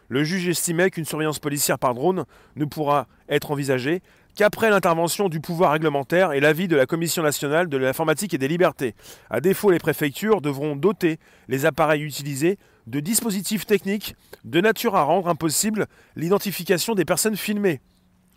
Le 0.09 0.23
juge 0.23 0.49
estimait 0.49 0.89
qu'une 0.89 1.05
surveillance 1.05 1.39
policière 1.39 1.77
par 1.77 1.93
drone 1.93 2.25
ne 2.55 2.65
pourra 2.65 3.07
être 3.29 3.51
envisagée 3.51 4.01
qu'après 4.35 4.69
l'intervention 4.69 5.29
du 5.29 5.39
pouvoir 5.39 5.71
réglementaire 5.73 6.31
et 6.31 6.39
l'avis 6.39 6.67
de 6.67 6.75
la 6.75 6.85
Commission 6.85 7.21
nationale 7.21 7.69
de 7.69 7.77
l'informatique 7.77 8.33
et 8.33 8.37
des 8.37 8.47
libertés. 8.47 8.95
À 9.29 9.39
défaut, 9.39 9.69
les 9.69 9.79
préfectures 9.79 10.41
devront 10.41 10.75
doter 10.75 11.19
les 11.47 11.65
appareils 11.65 12.01
utilisés 12.01 12.57
de 12.87 12.99
dispositifs 12.99 13.67
techniques 13.67 14.15
de 14.45 14.61
nature 14.61 14.95
à 14.95 15.03
rendre 15.03 15.27
impossible 15.27 15.87
l'identification 16.15 16.95
des 16.95 17.05
personnes 17.05 17.37
filmées. 17.37 17.81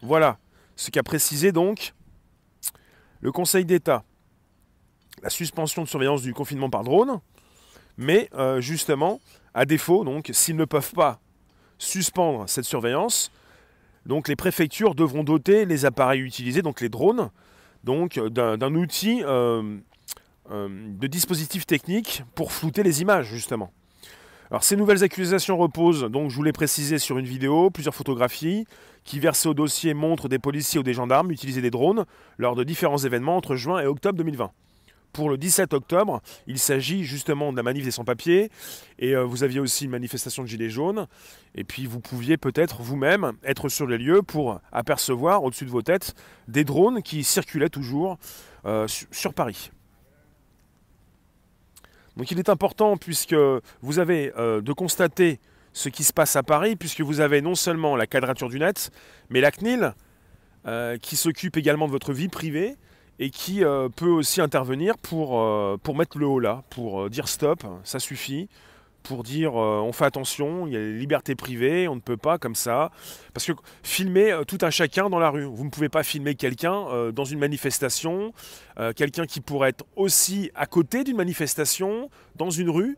Voilà 0.03 0.39
ce 0.77 0.91
qu'a 0.91 1.03
précisé 1.03 1.53
donc 1.53 1.95
le 3.21 3.33
Conseil 3.33 3.65
d'État. 3.65 4.05
La 5.23 5.31
suspension 5.31 5.83
de 5.83 5.89
surveillance 5.89 6.23
du 6.23 6.35
confinement 6.35 6.69
par 6.69 6.83
drone, 6.83 7.21
mais 7.97 8.29
euh, 8.35 8.61
justement, 8.61 9.21
à 9.55 9.65
défaut, 9.65 10.05
donc, 10.05 10.31
s'ils 10.33 10.57
ne 10.57 10.65
peuvent 10.65 10.93
pas 10.93 11.22
suspendre 11.83 12.45
cette 12.49 12.65
surveillance, 12.65 13.31
donc 14.07 14.29
les 14.29 14.37
préfectures 14.37 14.95
devront 14.95 15.25
doter 15.25 15.65
les 15.65 15.85
appareils 15.85 16.21
utilisés, 16.21 16.63
donc 16.63 16.81
les 16.81 16.89
drones, 16.89 17.31
donc 17.85 18.19
d'un 18.19 18.75
outil 18.75 19.23
euh, 19.25 19.79
euh, 20.51 20.69
de 20.69 21.07
dispositif 21.07 21.67
technique 21.67 22.23
pour 22.35 22.53
flouter 22.53 22.83
les 22.83 23.03
images, 23.03 23.27
justement. 23.27 23.73
Alors 24.51 24.65
ces 24.65 24.77
nouvelles 24.77 25.03
accusations 25.03 25.57
reposent, 25.57 26.05
donc 26.05 26.31
je 26.31 26.37
vous 26.37 26.43
l'ai 26.43 26.53
précisé 26.53 26.99
sur 26.99 27.19
une 27.19 27.27
vidéo, 27.27 27.71
plusieurs 27.71 27.95
photographies 27.95 28.67
qui 29.03 29.19
versées 29.19 29.49
au 29.49 29.55
dossier 29.55 29.95
montrent 29.95 30.29
des 30.29 30.39
policiers 30.39 30.79
ou 30.79 30.83
des 30.83 30.95
gendarmes 30.95 31.31
utiliser 31.31 31.63
des 31.63 31.71
drones 31.71 32.05
lors 32.39 32.55
de 32.55 32.63
différents 32.63 32.99
événements 32.99 33.37
entre 33.37 33.57
juin 33.57 33.81
et 33.81 33.87
octobre 33.87 34.19
2020 34.19 34.53
pour 35.13 35.31
le 35.31 35.37
17 35.37 35.75
octobre. 35.75 36.21
Il 36.47 36.59
s'agit 36.59 37.05
justement 37.05 37.53
de 37.53 37.57
la 37.57 37.63
manif 37.63 37.85
des 37.85 37.91
sans-papiers. 37.91 38.51
Et 38.99 39.15
euh, 39.15 39.25
vous 39.25 39.43
aviez 39.45 39.61
aussi 39.61 39.85
une 39.85 39.91
manifestation 39.91 40.43
de 40.43 40.49
Gilets 40.49 40.71
jaunes. 40.71 41.07
Et 41.55 41.65
puis 41.65 41.87
vous 41.87 42.01
pouviez 42.01 42.37
peut-être 42.37 42.83
vous-même 42.83 43.33
être 43.45 43.69
sur 43.69 43.87
les 43.87 43.99
lieux 43.99 44.23
pour 44.23 44.61
apercevoir 44.73 45.45
au-dessus 45.45 45.65
de 45.65 45.71
vos 45.71 45.83
têtes 45.83 46.15
des 46.49 46.65
drones 46.65 47.03
qui 47.03 47.25
circulaient 47.25 47.69
toujours 47.69 48.19
euh, 48.65 48.87
sur 49.11 49.35
Paris. 49.35 49.71
Donc 52.17 52.31
il 52.31 52.39
est 52.39 52.51
important, 52.51 52.99
puisque 52.99 53.35
vous 53.81 53.99
avez 53.99 54.33
euh, 54.37 54.61
de 54.61 54.73
constater 54.73 55.41
ce 55.73 55.89
qui 55.89 56.05
se 56.05 56.13
passe 56.13 56.37
à 56.37 56.43
Paris, 56.43 56.77
puisque 56.77 57.01
vous 57.01 57.21
avez 57.21 57.41
non 57.41 57.55
seulement 57.55 57.97
la 57.97 58.07
quadrature 58.07 58.51
du 58.51 58.59
net, 58.59 58.91
mais 59.31 59.41
la 59.41 59.51
CNIL, 59.51 59.95
qui 61.01 61.17
s'occupe 61.17 61.57
également 61.57 61.89
de 61.89 61.91
votre 61.91 62.13
vie 62.13 62.29
privée, 62.29 62.77
et 63.23 63.31
qui 63.31 63.63
euh, 63.63 63.89
peut 63.89 64.09
aussi 64.09 64.41
intervenir 64.41 64.99
pour, 64.99 65.41
euh, 65.41 65.77
pour 65.81 65.97
mettre 65.97 66.19
le 66.19 66.27
haut 66.27 66.41
là, 66.41 66.65
pour 66.71 67.03
euh, 67.03 67.09
dire 67.09 67.29
stop, 67.29 67.65
ça 67.85 68.01
suffit, 68.01 68.49
pour 69.05 69.23
dire 69.23 69.55
on 69.55 69.93
fait 69.93 70.05
attention, 70.05 70.67
il 70.67 70.73
y 70.73 70.77
a 70.77 70.81
les 70.81 70.99
libertés 70.99 71.37
privées, 71.37 71.87
on 71.87 71.95
ne 71.95 72.01
peut 72.01 72.17
pas 72.17 72.39
comme 72.39 72.57
ça. 72.57 72.91
Parce 73.33 73.47
que 73.47 73.53
filmer 73.85 74.43
tout 74.47 74.59
un 74.63 74.71
chacun 74.71 75.09
dans 75.09 75.19
la 75.19 75.31
rue, 75.31 75.45
vous 75.45 75.65
ne 75.65 75.71
pouvez 75.71 75.89
pas 75.89 76.05
filmer 76.05 76.37
quelqu'un 76.37 77.11
dans 77.11 77.25
une 77.25 77.41
manifestation, 77.41 78.33
quelqu'un 78.95 79.27
qui 79.27 79.41
pourrait 79.41 79.71
être 79.71 79.85
aussi 79.97 80.53
à 80.55 80.67
côté 80.67 81.03
d'une 81.03 81.17
manifestation, 81.17 82.11
dans 82.37 82.51
une 82.51 82.71
rue, 82.71 82.97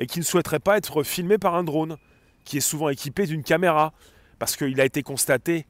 et 0.00 0.06
qui 0.06 0.18
ne 0.18 0.24
souhaiterait 0.24 0.58
pas 0.58 0.76
être 0.76 1.04
filmé 1.04 1.38
par 1.38 1.54
un 1.54 1.62
drone, 1.62 1.96
qui 2.44 2.56
est 2.56 2.60
souvent 2.60 2.88
équipé 2.88 3.24
d'une 3.26 3.44
caméra, 3.44 3.92
parce 4.40 4.56
qu'il 4.56 4.80
a 4.80 4.84
été 4.84 5.04
constaté 5.04 5.64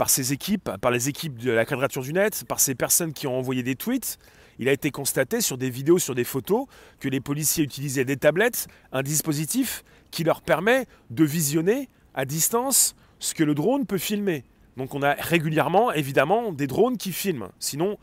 par 0.00 0.08
ces 0.08 0.32
équipes, 0.32 0.70
par 0.80 0.90
les 0.90 1.10
équipes 1.10 1.36
de 1.36 1.50
la 1.50 1.66
quadrature 1.66 2.00
du 2.00 2.14
net, 2.14 2.44
par 2.48 2.58
ces 2.58 2.74
personnes 2.74 3.12
qui 3.12 3.26
ont 3.26 3.36
envoyé 3.36 3.62
des 3.62 3.76
tweets. 3.76 4.16
Il 4.58 4.66
a 4.66 4.72
été 4.72 4.90
constaté 4.90 5.42
sur 5.42 5.58
des 5.58 5.68
vidéos, 5.68 5.98
sur 5.98 6.14
des 6.14 6.24
photos, 6.24 6.64
que 7.00 7.10
les 7.10 7.20
policiers 7.20 7.62
utilisaient 7.62 8.06
des 8.06 8.16
tablettes, 8.16 8.66
un 8.92 9.02
dispositif 9.02 9.84
qui 10.10 10.24
leur 10.24 10.40
permet 10.40 10.86
de 11.10 11.22
visionner 11.22 11.90
à 12.14 12.24
distance 12.24 12.94
ce 13.18 13.34
que 13.34 13.44
le 13.44 13.54
drone 13.54 13.84
peut 13.84 13.98
filmer. 13.98 14.44
Donc 14.78 14.94
on 14.94 15.02
a 15.02 15.12
régulièrement, 15.12 15.92
évidemment, 15.92 16.50
des 16.50 16.66
drones 16.66 16.96
qui 16.96 17.12
filment. 17.12 17.50
Sinon, 17.58 17.98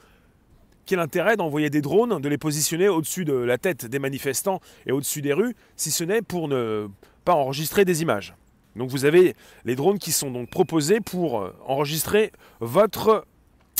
quel 0.85 0.99
intérêt 0.99 1.35
d'envoyer 1.35 1.71
des 1.71 1.81
drones, 1.81 2.21
de 2.21 2.29
les 2.29 2.37
positionner 2.37 2.89
au-dessus 2.89 3.25
de 3.25 3.33
la 3.33 3.57
tête 3.57 3.87
des 3.87 3.97
manifestants 3.97 4.61
et 4.85 4.91
au-dessus 4.91 5.23
des 5.23 5.33
rues, 5.33 5.55
si 5.75 5.89
ce 5.89 6.03
n'est 6.03 6.21
pour 6.21 6.47
ne 6.47 6.89
pas 7.25 7.33
enregistrer 7.33 7.85
des 7.85 8.03
images? 8.03 8.35
Donc 8.77 8.89
vous 8.89 9.05
avez 9.05 9.35
les 9.65 9.75
drones 9.75 9.99
qui 9.99 10.11
sont 10.11 10.31
donc 10.31 10.49
proposés 10.49 10.99
pour 11.01 11.41
euh, 11.41 11.55
enregistrer 11.65 12.31
votre 12.59 13.25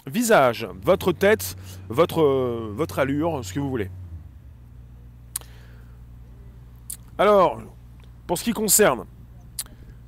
visage, 0.08 0.68
votre 0.82 1.12
tête, 1.12 1.56
votre, 1.90 2.22
euh, 2.22 2.72
votre 2.74 3.00
allure, 3.00 3.42
ce 3.44 3.54
que 3.54 3.60
vous 3.60 3.70
voulez. 3.70 3.90
Alors, 7.18 7.62
pour 8.26 8.38
ce 8.38 8.44
qui 8.44 8.54
concerne, 8.54 9.06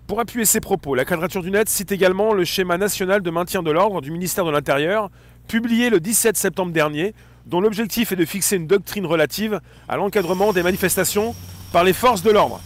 pour 0.08 0.20
appuyer 0.20 0.46
ces 0.46 0.60
propos, 0.60 0.96
la 0.96 1.06
Quadrature 1.06 1.44
du 1.44 1.52
Net 1.52 1.70
cite 1.70 1.92
également 1.92 2.34
le 2.34 2.44
schéma 2.44 2.78
national 2.78 3.22
de 3.22 3.30
maintien 3.30 3.62
de 3.62 3.72
l'ordre 3.72 4.02
du 4.02 4.12
ministère 4.12 4.46
de 4.46 4.52
l'Intérieur, 4.52 5.10
publié 5.48 5.90
le 5.90 6.00
17 6.00 6.36
septembre 6.38 6.72
dernier, 6.72 7.14
dont 7.46 7.62
l'objectif 7.62 8.12
est 8.12 8.16
de 8.16 8.26
fixer 8.26 8.56
une 8.58 8.68
doctrine 8.68 9.06
relative 9.06 9.60
à 9.88 9.98
l'encadrement 9.98 10.54
des 10.54 10.64
manifestations 10.64 11.36
par 11.72 11.84
les 11.84 11.94
forces 11.94 12.22
de 12.22 12.32
l'ordre. 12.32 12.62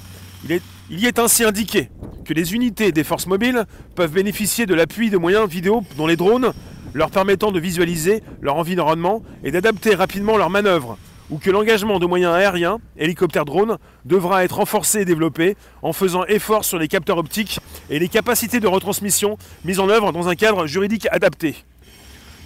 Il, 0.49 0.61
il 0.89 0.99
y 0.99 1.05
est 1.05 1.19
ainsi 1.19 1.43
indiqué 1.43 1.89
que 2.23 2.33
les 2.33 2.53
unités 2.53 2.91
des 2.91 3.03
forces 3.03 3.27
mobiles 3.27 3.65
peuvent 3.95 4.11
bénéficier 4.11 4.65
de 4.65 4.73
l'appui 4.73 5.09
de 5.09 5.17
moyens 5.17 5.47
vidéo 5.47 5.83
dont 5.97 6.07
les 6.07 6.15
drones, 6.15 6.53
leur 6.93 7.11
permettant 7.11 7.51
de 7.51 7.59
visualiser 7.59 8.23
leur 8.41 8.55
environnement 8.55 9.23
et 9.43 9.51
d'adapter 9.51 9.95
rapidement 9.95 10.37
leurs 10.37 10.49
manœuvres, 10.49 10.97
ou 11.29 11.37
que 11.37 11.49
l'engagement 11.49 11.99
de 11.99 12.05
moyens 12.05 12.33
aériens, 12.33 12.79
hélicoptères 12.97 13.45
drones, 13.45 13.77
devra 14.05 14.43
être 14.43 14.57
renforcé 14.57 15.01
et 15.01 15.05
développé 15.05 15.55
en 15.81 15.93
faisant 15.93 16.25
effort 16.25 16.65
sur 16.65 16.77
les 16.77 16.87
capteurs 16.87 17.17
optiques 17.17 17.59
et 17.89 17.99
les 17.99 18.09
capacités 18.09 18.59
de 18.59 18.67
retransmission 18.67 19.37
mises 19.65 19.79
en 19.79 19.89
œuvre 19.89 20.11
dans 20.11 20.27
un 20.27 20.35
cadre 20.35 20.67
juridique 20.67 21.07
adapté. 21.11 21.55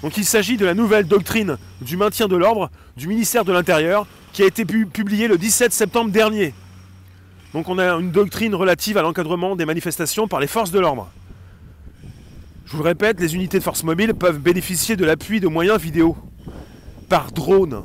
Donc 0.03 0.17
il 0.17 0.25
s'agit 0.25 0.57
de 0.57 0.65
la 0.65 0.73
nouvelle 0.73 1.07
doctrine 1.07 1.57
du 1.81 1.97
maintien 1.97 2.27
de 2.27 2.35
l'ordre 2.35 2.69
du 2.95 3.07
ministère 3.07 3.45
de 3.45 3.51
l'Intérieur 3.51 4.05
qui 4.31 4.43
a 4.43 4.45
été 4.45 4.63
publiée 4.65 5.27
le 5.27 5.37
17 5.37 5.73
septembre 5.73 6.11
dernier. 6.11 6.53
Donc 7.53 7.69
on 7.69 7.77
a 7.77 7.93
une 7.93 8.11
doctrine 8.11 8.53
relative 8.55 8.97
à 8.97 9.01
l'encadrement 9.01 9.55
des 9.55 9.65
manifestations 9.65 10.27
par 10.27 10.39
les 10.39 10.47
forces 10.47 10.71
de 10.71 10.79
l'ordre. 10.79 11.09
Je 12.65 12.73
vous 12.73 12.83
le 12.83 12.89
répète, 12.89 13.19
les 13.21 13.35
unités 13.35 13.59
de 13.59 13.63
force 13.63 13.83
mobile 13.83 14.13
peuvent 14.13 14.39
bénéficier 14.39 14.97
de 14.97 15.05
l'appui 15.05 15.39
de 15.39 15.47
moyens 15.47 15.79
vidéo 15.79 16.17
par 17.07 17.31
drone. 17.31 17.83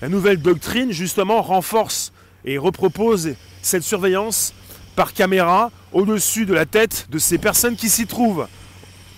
La 0.00 0.08
nouvelle 0.08 0.40
doctrine, 0.40 0.90
justement, 0.90 1.42
renforce 1.42 2.12
et 2.44 2.56
repropose 2.56 3.34
cette 3.60 3.82
surveillance 3.82 4.54
par 4.96 5.12
caméra 5.12 5.70
au-dessus 5.92 6.46
de 6.46 6.54
la 6.54 6.64
tête 6.64 7.08
de 7.10 7.18
ces 7.18 7.38
personnes 7.38 7.76
qui 7.76 7.90
s'y 7.90 8.06
trouvent, 8.06 8.46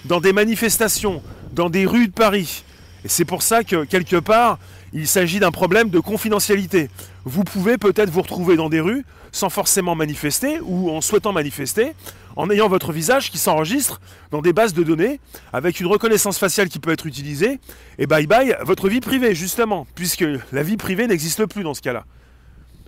dans 0.04 0.20
des 0.20 0.32
manifestations, 0.32 1.22
dans 1.52 1.70
des 1.70 1.86
rues 1.86 2.08
de 2.08 2.12
Paris. 2.12 2.64
Et 3.04 3.08
c'est 3.08 3.24
pour 3.24 3.42
ça 3.42 3.64
que, 3.64 3.84
quelque 3.84 4.16
part, 4.16 4.58
il 4.92 5.06
s'agit 5.06 5.38
d'un 5.38 5.50
problème 5.52 5.90
de 5.90 6.00
confidentialité. 6.00 6.90
Vous 7.24 7.44
pouvez 7.44 7.78
peut-être 7.78 8.10
vous 8.10 8.22
retrouver 8.22 8.56
dans 8.56 8.68
des 8.68 8.80
rues 8.80 9.04
sans 9.34 9.50
forcément 9.50 9.96
manifester 9.96 10.60
ou 10.60 10.90
en 10.90 11.00
souhaitant 11.00 11.32
manifester, 11.32 11.94
en 12.36 12.48
ayant 12.50 12.68
votre 12.68 12.92
visage 12.92 13.32
qui 13.32 13.38
s'enregistre 13.38 14.00
dans 14.30 14.42
des 14.42 14.52
bases 14.52 14.74
de 14.74 14.84
données 14.84 15.18
avec 15.52 15.80
une 15.80 15.88
reconnaissance 15.88 16.38
faciale 16.38 16.68
qui 16.68 16.78
peut 16.78 16.92
être 16.92 17.04
utilisée. 17.04 17.58
Et 17.98 18.06
bye 18.06 18.28
bye 18.28 18.56
votre 18.62 18.88
vie 18.88 19.00
privée 19.00 19.34
justement, 19.34 19.88
puisque 19.96 20.24
la 20.52 20.62
vie 20.62 20.76
privée 20.76 21.08
n'existe 21.08 21.46
plus 21.46 21.64
dans 21.64 21.74
ce 21.74 21.82
cas-là. 21.82 22.04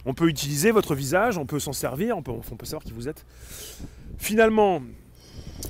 On 0.05 0.15
peut 0.15 0.29
utiliser 0.29 0.71
votre 0.71 0.95
visage, 0.95 1.37
on 1.37 1.47
peut 1.47 1.59
s'en 1.59 1.73
servir, 1.73 2.17
on 2.17 2.23
peut, 2.23 2.31
on 2.31 2.57
peut 2.57 2.65
savoir 2.65 2.85
qui 2.85 2.93
vous 2.93 3.09
êtes. 3.09 3.27
Finalement, 4.19 4.83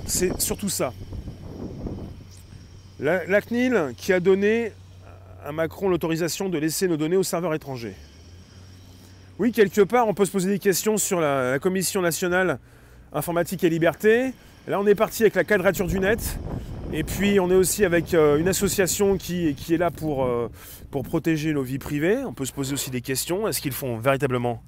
c'est 0.05 0.39
surtout 0.39 0.69
ça. 0.69 0.93
La, 2.99 3.25
la 3.25 3.41
CNIL 3.41 3.95
qui 3.97 4.13
a 4.13 4.19
donné 4.19 4.73
à 5.43 5.51
Macron 5.51 5.89
l'autorisation 5.89 6.49
de 6.49 6.57
laisser 6.59 6.87
nos 6.87 6.97
données 6.97 7.17
aux 7.17 7.23
serveurs 7.23 7.55
étrangers. 7.55 7.95
Oui, 9.39 9.51
quelque 9.51 9.81
part, 9.81 10.07
on 10.07 10.15
peut 10.15 10.25
se 10.25 10.31
poser 10.31 10.49
des 10.49 10.57
questions 10.57 10.97
sur 10.97 11.19
la, 11.19 11.59
Commission 11.59 12.01
nationale 12.01 12.57
informatique 13.13 13.63
et 13.63 13.69
liberté. 13.69 14.33
Là, 14.67 14.79
on 14.79 14.87
est 14.87 14.95
parti 14.95 15.21
avec 15.21 15.35
la 15.35 15.43
quadrature 15.43 15.85
du 15.85 15.99
net. 15.99 16.39
Et 16.91 17.03
puis, 17.03 17.39
on 17.39 17.51
est 17.51 17.55
aussi 17.55 17.85
avec 17.85 18.15
euh, 18.15 18.39
une 18.39 18.47
association 18.47 19.15
qui, 19.15 19.49
est 19.49 19.77
là 19.77 19.91
pour, 19.91 20.25
euh, 20.25 20.49
pour 20.89 21.03
protéger 21.03 21.53
nos 21.53 21.61
vies 21.61 21.77
privées. 21.77 22.17
On 22.25 22.33
peut 22.33 22.45
se 22.45 22.51
poser 22.51 22.73
aussi 22.73 22.89
des 22.89 23.01
questions. 23.01 23.47
Est-ce 23.47 23.61
qu'ils 23.61 23.73
font 23.73 23.99
véritablement 23.99 24.63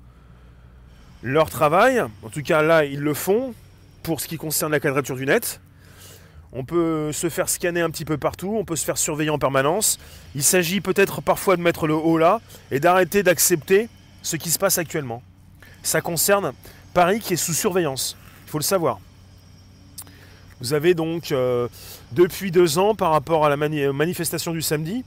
leur 1.24 1.50
travail? 1.50 2.02
En 2.22 2.30
tout 2.30 2.44
cas, 2.44 2.62
là, 2.62 2.86
ils 2.86 3.02
le 3.02 3.16
font 3.16 3.56
pour 4.04 4.22
ce 4.22 4.28
qui 4.28 4.38
concerne 4.38 4.72
la 4.72 4.80
quadrature 4.80 5.16
du 5.16 5.26
net. 5.26 5.62
On 6.54 6.64
peut 6.64 7.12
se 7.12 7.30
faire 7.30 7.50
scanner 7.50 7.82
un 7.82 7.90
petit 7.90 8.06
peu 8.06 8.20
partout, 8.20 8.56
on 8.56 8.66
peut 8.66 8.76
se 8.76 8.86
faire 8.86 9.00
surveiller 9.00 9.32
en 9.32 9.40
permanence. 9.40 9.98
Il 10.36 10.44
s'agit 10.44 10.80
peut-être 10.80 11.22
parfois 11.22 11.58
de 11.58 11.62
mettre 11.64 11.88
le 11.88 11.96
haut 11.96 12.20
là 12.20 12.40
et 12.70 12.80
d'arrêter 12.80 13.24
d'accepter 13.24 13.90
ce 14.22 14.36
qui 14.36 14.50
se 14.52 14.60
passe 14.60 14.78
actuellement. 14.78 15.22
Ça 15.84 16.02
concerne 16.02 16.54
Paris 16.94 17.20
qui 17.20 17.34
est 17.34 17.38
sous 17.38 17.54
surveillance, 17.54 18.18
il 18.46 18.50
faut 18.50 18.58
le 18.58 18.64
savoir. 18.64 19.00
Vous 20.62 20.74
avez 20.74 20.94
donc, 20.94 21.32
euh, 21.32 21.70
depuis 22.12 22.52
deux 22.52 22.78
ans, 22.78 22.94
par 22.94 23.12
rapport 23.12 23.46
à 23.46 23.50
la 23.50 23.56
manifestation 23.56 24.52
du 24.52 24.62
samedi, 24.62 25.06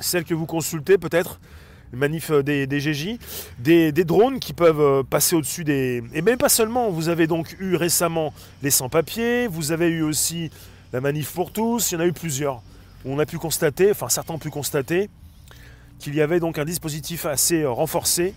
celle 0.00 0.24
que 0.24 0.32
vous 0.32 0.46
consultez 0.46 0.96
peut-être, 0.96 1.38
manif 1.92 2.30
euh, 2.30 2.42
des, 2.42 2.66
des 2.66 2.80
GJ, 2.80 3.18
des, 3.58 3.92
drones 3.92 4.40
qui 4.40 4.52
peuvent 4.52 4.80
euh, 4.80 5.02
passer 5.02 5.36
au-dessus 5.36 5.64
des... 5.64 6.02
Et 6.14 6.22
même 6.22 6.38
pas 6.38 6.48
seulement, 6.48 6.90
vous 6.90 7.08
avez 7.08 7.26
donc 7.26 7.56
eu 7.60 7.76
récemment 7.76 8.32
les 8.62 8.70
sans-papiers, 8.70 9.46
vous 9.46 9.70
avez 9.72 9.88
eu 9.88 10.02
aussi 10.02 10.50
la 10.92 11.00
manif 11.00 11.32
pour 11.32 11.52
tous, 11.52 11.90
il 11.90 11.94
y 11.94 11.96
en 11.98 12.00
a 12.00 12.06
eu 12.06 12.12
plusieurs. 12.12 12.62
On 13.04 13.18
a 13.18 13.26
pu 13.26 13.38
constater, 13.38 13.90
enfin 13.90 14.08
certains 14.08 14.34
ont 14.34 14.38
pu 14.38 14.50
constater, 14.50 15.10
qu'il 15.98 16.14
y 16.14 16.20
avait 16.20 16.40
donc 16.40 16.58
un 16.58 16.64
dispositif 16.64 17.26
assez 17.26 17.62
euh, 17.62 17.70
renforcé. 17.70 18.34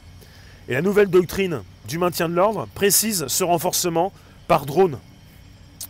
Et 0.69 0.73
la 0.73 0.81
nouvelle 0.81 1.09
doctrine 1.09 1.61
du 1.87 1.97
maintien 1.97 2.27
de 2.27 2.33
l'ordre 2.33 2.67
précise 2.73 3.25
ce 3.27 3.43
renforcement 3.43 4.11
par 4.47 4.65
drone, 4.65 4.97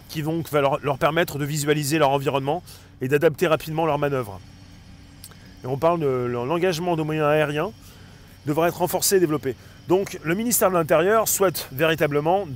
qui 0.09 0.21
donc 0.21 0.50
va 0.50 0.62
leur, 0.81 0.97
permettre 0.97 1.39
de 1.39 1.45
visualiser 1.45 1.97
leur 1.97 2.12
environnement 2.12 2.63
et 3.01 3.07
d'adapter 3.07 3.47
rapidement 3.47 3.86
leurs 3.86 3.97
manœuvres. 3.97 4.39
Et 5.63 5.67
on 5.67 5.77
parle 5.77 6.00
de 6.00 6.25
l'engagement 6.31 6.95
de 6.95 7.03
moyens 7.03 7.27
aériens 7.27 7.71
devrait 8.45 8.69
être 8.69 8.77
renforcé 8.77 9.17
et 9.17 9.19
développé. 9.19 9.55
Donc 9.88 10.19
le 10.24 10.36
ministère 10.36 10.69
de 10.69 10.75
l'Intérieur 10.75 11.27
souhaite 11.27 11.67
véritablement, 11.71 12.47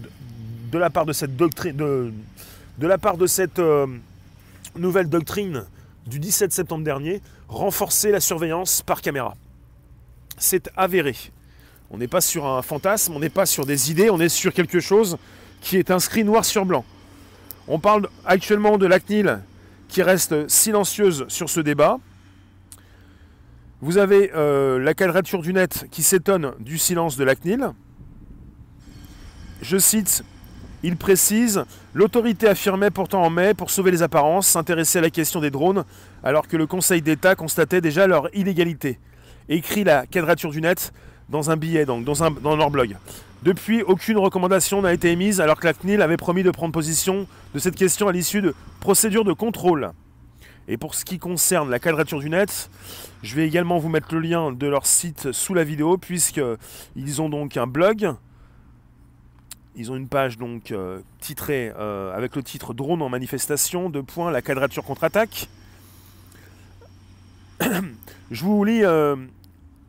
de 0.72 0.78
la 0.78 0.90
part 0.90 1.06
de 1.06 1.14
cette 1.14 1.36
doctrine, 1.36 1.76
de, 1.76 2.14
la 2.80 2.98
part 2.98 3.18
de 3.18 3.28
cette 3.28 3.60
euh, 3.60 3.88
nouvelle 4.78 5.10
doctrine 5.10 5.66
du 6.08 6.20
17 6.20 6.52
septembre 6.52 6.84
dernier, 6.84 7.22
renforcer 7.52 8.12
la 8.12 8.20
surveillance 8.20 8.82
par 8.82 9.02
caméra. 9.02 9.36
C'est 10.38 10.72
avéré. 10.76 11.16
On 11.92 11.98
n'est 11.98 12.08
pas 12.08 12.22
sur 12.22 12.46
un 12.46 12.62
fantasme, 12.62 13.14
on 13.16 13.20
n'est 13.20 13.30
pas 13.30 13.46
sur 13.46 13.66
des 13.66 13.92
idées, 13.92 14.10
on 14.10 14.20
est 14.20 14.30
sur 14.30 14.54
quelque 14.54 14.80
chose 14.80 15.18
qui 15.60 15.78
est 15.78 15.92
inscrit 15.92 16.24
noir 16.24 16.46
sur 16.46 16.66
blanc. 16.66 16.86
On 17.68 17.80
parle 17.80 18.10
actuellement 18.26 18.78
de 18.78 18.88
la 18.88 19.00
CNIL 19.00 19.40
qui 19.90 20.02
reste 20.02 20.48
silencieuse 20.48 21.26
sur 21.28 21.50
ce 21.50 21.60
débat. 21.60 22.00
Vous 23.82 23.98
avez 23.98 24.32
euh, 24.34 24.80
la 24.80 24.94
quadrature 24.94 25.42
du 25.42 25.54
net 25.54 25.86
qui 25.92 26.04
s'étonne 26.04 26.54
du 26.60 26.78
silence 26.78 27.18
de 27.18 27.24
la 27.26 27.36
CNIL. 27.36 27.72
Je 29.62 29.78
cite, 29.78 30.24
il 30.84 30.98
précise, 30.98 31.64
l'autorité 31.94 32.48
affirmait 32.48 32.90
pourtant 32.90 33.24
en 33.24 33.30
mai, 33.30 33.54
pour 33.54 33.70
sauver 33.70 33.92
les 33.92 34.02
apparences, 34.02 34.48
s'intéresser 34.48 35.00
à 35.00 35.02
la 35.02 35.10
question 35.10 35.40
des 35.40 35.52
drones, 35.52 35.84
alors 36.24 36.48
que 36.48 36.58
le 36.58 36.66
Conseil 36.66 37.02
d'État 37.02 37.36
constatait 37.36 37.82
déjà 37.82 38.08
leur 38.08 38.36
illégalité. 38.36 39.00
Écrit 39.48 39.84
la 39.84 40.08
quadrature 40.08 40.52
du 40.52 40.62
net 40.62 40.92
dans 41.30 41.52
un 41.52 41.58
billet, 41.58 41.86
donc 41.86 42.04
dans, 42.04 42.56
leur 42.56 42.72
blog. 42.72 42.98
Depuis, 43.44 43.84
aucune 43.84 44.18
recommandation 44.18 44.82
n'a 44.82 44.94
été 44.94 45.12
émise 45.12 45.40
alors 45.40 45.60
que 45.60 45.66
la 45.66 45.74
CNIL 45.74 46.02
avait 46.02 46.18
promis 46.18 46.44
de 46.44 46.52
prendre 46.52 46.74
position 46.74 47.28
de 47.54 47.60
cette 47.60 47.76
question 47.76 48.08
à 48.08 48.12
l'issue 48.12 48.42
de 48.42 48.54
procédures 48.80 49.24
de 49.24 49.34
contrôle. 49.34 49.92
Et 50.68 50.78
pour 50.78 50.96
ce 50.96 51.06
qui 51.06 51.20
concerne 51.20 51.70
la 51.70 51.80
quadrature 51.80 52.20
du 52.20 52.30
net, 52.30 52.70
je 53.24 53.36
vais 53.36 53.48
également 53.48 53.78
vous 53.78 53.90
mettre 53.90 54.14
le 54.14 54.22
lien 54.22 54.52
de 54.52 54.68
leur 54.68 54.86
site 54.86 55.32
sous 55.32 55.54
la 55.54 55.64
vidéo 55.64 55.98
puisqu'ils 55.98 57.22
ont 57.22 57.30
donc 57.30 57.58
un 57.58 57.68
blog. 57.68 58.14
Ils 59.76 59.92
ont 59.92 59.96
une 59.96 60.08
page 60.08 60.38
donc 60.38 60.72
euh, 60.72 61.00
titrée 61.20 61.72
euh, 61.78 62.16
avec 62.16 62.36
le 62.36 62.44
titre 62.44 62.74
Drone 62.74 63.02
en 63.02 63.08
manifestation, 63.08 63.90
de 63.90 64.02
points, 64.02 64.30
la 64.30 64.42
quadrature 64.42 64.84
contre-attaque. 64.84 65.48
je 67.62 68.44
vous 68.44 68.64
lis, 68.66 68.84
euh, 68.84 69.16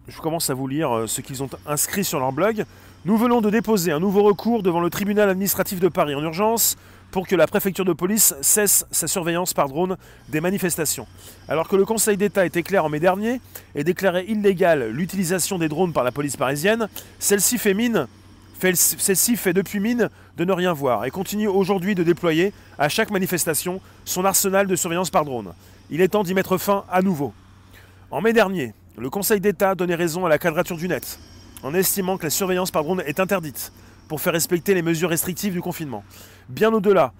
je 0.07 0.21
commence 0.21 0.51
à 0.51 0.55
vous 0.55 0.69
lire 0.69 1.05
ce 1.09 1.21
qu'ils 1.21 1.43
ont 1.43 1.51
inscrit 1.67 2.05
sur 2.05 2.21
leur 2.21 2.33
blog. 2.33 2.65
Nous 3.05 3.17
venons 3.17 3.41
de 3.41 3.51
déposer 3.51 3.91
un 3.91 3.99
nouveau 3.99 4.23
recours 4.23 4.63
devant 4.63 4.81
le 4.81 4.89
tribunal 4.89 5.29
administratif 5.29 5.81
de 5.81 5.89
Paris 5.89 6.15
en 6.15 6.23
urgence 6.23 6.77
pour 7.11 7.27
que 7.27 7.35
la 7.35 7.49
préfecture 7.49 7.85
de 7.85 7.93
police 7.93 8.35
cesse 8.41 8.87
sa 8.93 9.09
surveillance 9.09 9.53
par 9.53 9.69
drone 9.69 9.97
des 10.29 10.41
manifestations. 10.41 11.09
Alors 11.49 11.67
que 11.67 11.75
le 11.75 11.85
Conseil 11.85 12.17
d'État 12.17 12.47
était 12.47 12.63
clair 12.63 12.85
en 12.85 12.89
mai 12.89 13.01
dernier 13.01 13.41
et 13.75 13.83
déclarait 13.83 14.27
illégale 14.27 14.91
l'utilisation 14.91 15.59
des 15.59 15.69
drones 15.69 15.93
par 15.93 16.05
la 16.05 16.13
police 16.13 16.37
parisienne, 16.37 16.89
celle-ci 17.19 17.59
fait 17.59 17.75
mine 17.75 18.07
celle-ci 18.75 19.37
fait 19.37 19.53
depuis 19.53 19.81
mine 19.81 20.09
de 20.37 20.45
ne 20.45 20.53
rien 20.53 20.73
voir 20.73 21.05
et 21.05 21.11
continue 21.11 21.49
aujourd'hui 21.49 21.95
de 21.95 22.03
déployer 22.03 22.53
à 22.79 22.89
chaque 22.89 23.11
manifestation 23.11 23.81
son 24.05 24.25
arsenal 24.25 24.67
de 24.67 24.77
surveillance 24.77 25.11
par 25.11 25.25
drone. 25.25 25.53
Il 25.91 26.01
est 26.01 26.09
temps 26.09 26.23
d'y 26.23 26.35
mettre 26.35 26.59
fin 26.59 26.85
à 26.91 27.03
nouveau. 27.03 27.35
En 28.11 28.21
mai 28.21 28.33
dernier, 28.33 28.75
le 28.97 29.11
Conseil 29.11 29.41
d'État 29.41 29.75
donnait 29.75 29.95
raison 29.95 30.27
à 30.27 30.29
la 30.29 30.39
quadrature 30.39 30.77
du 30.77 30.89
net 30.89 31.19
en 31.63 31.75
estimant 31.75 32.19
que 32.19 32.25
la 32.25 32.31
surveillance 32.31 32.71
par 32.71 32.85
drone 32.85 33.03
est 33.07 33.21
interdite 33.21 33.73
pour 34.09 34.21
faire 34.21 34.33
respecter 34.33 34.75
les 34.75 34.83
mesures 34.83 35.11
restrictives 35.11 35.53
du 35.53 35.61
confinement. 35.61 36.05
Bien 36.49 36.73
au-delà 36.73 37.13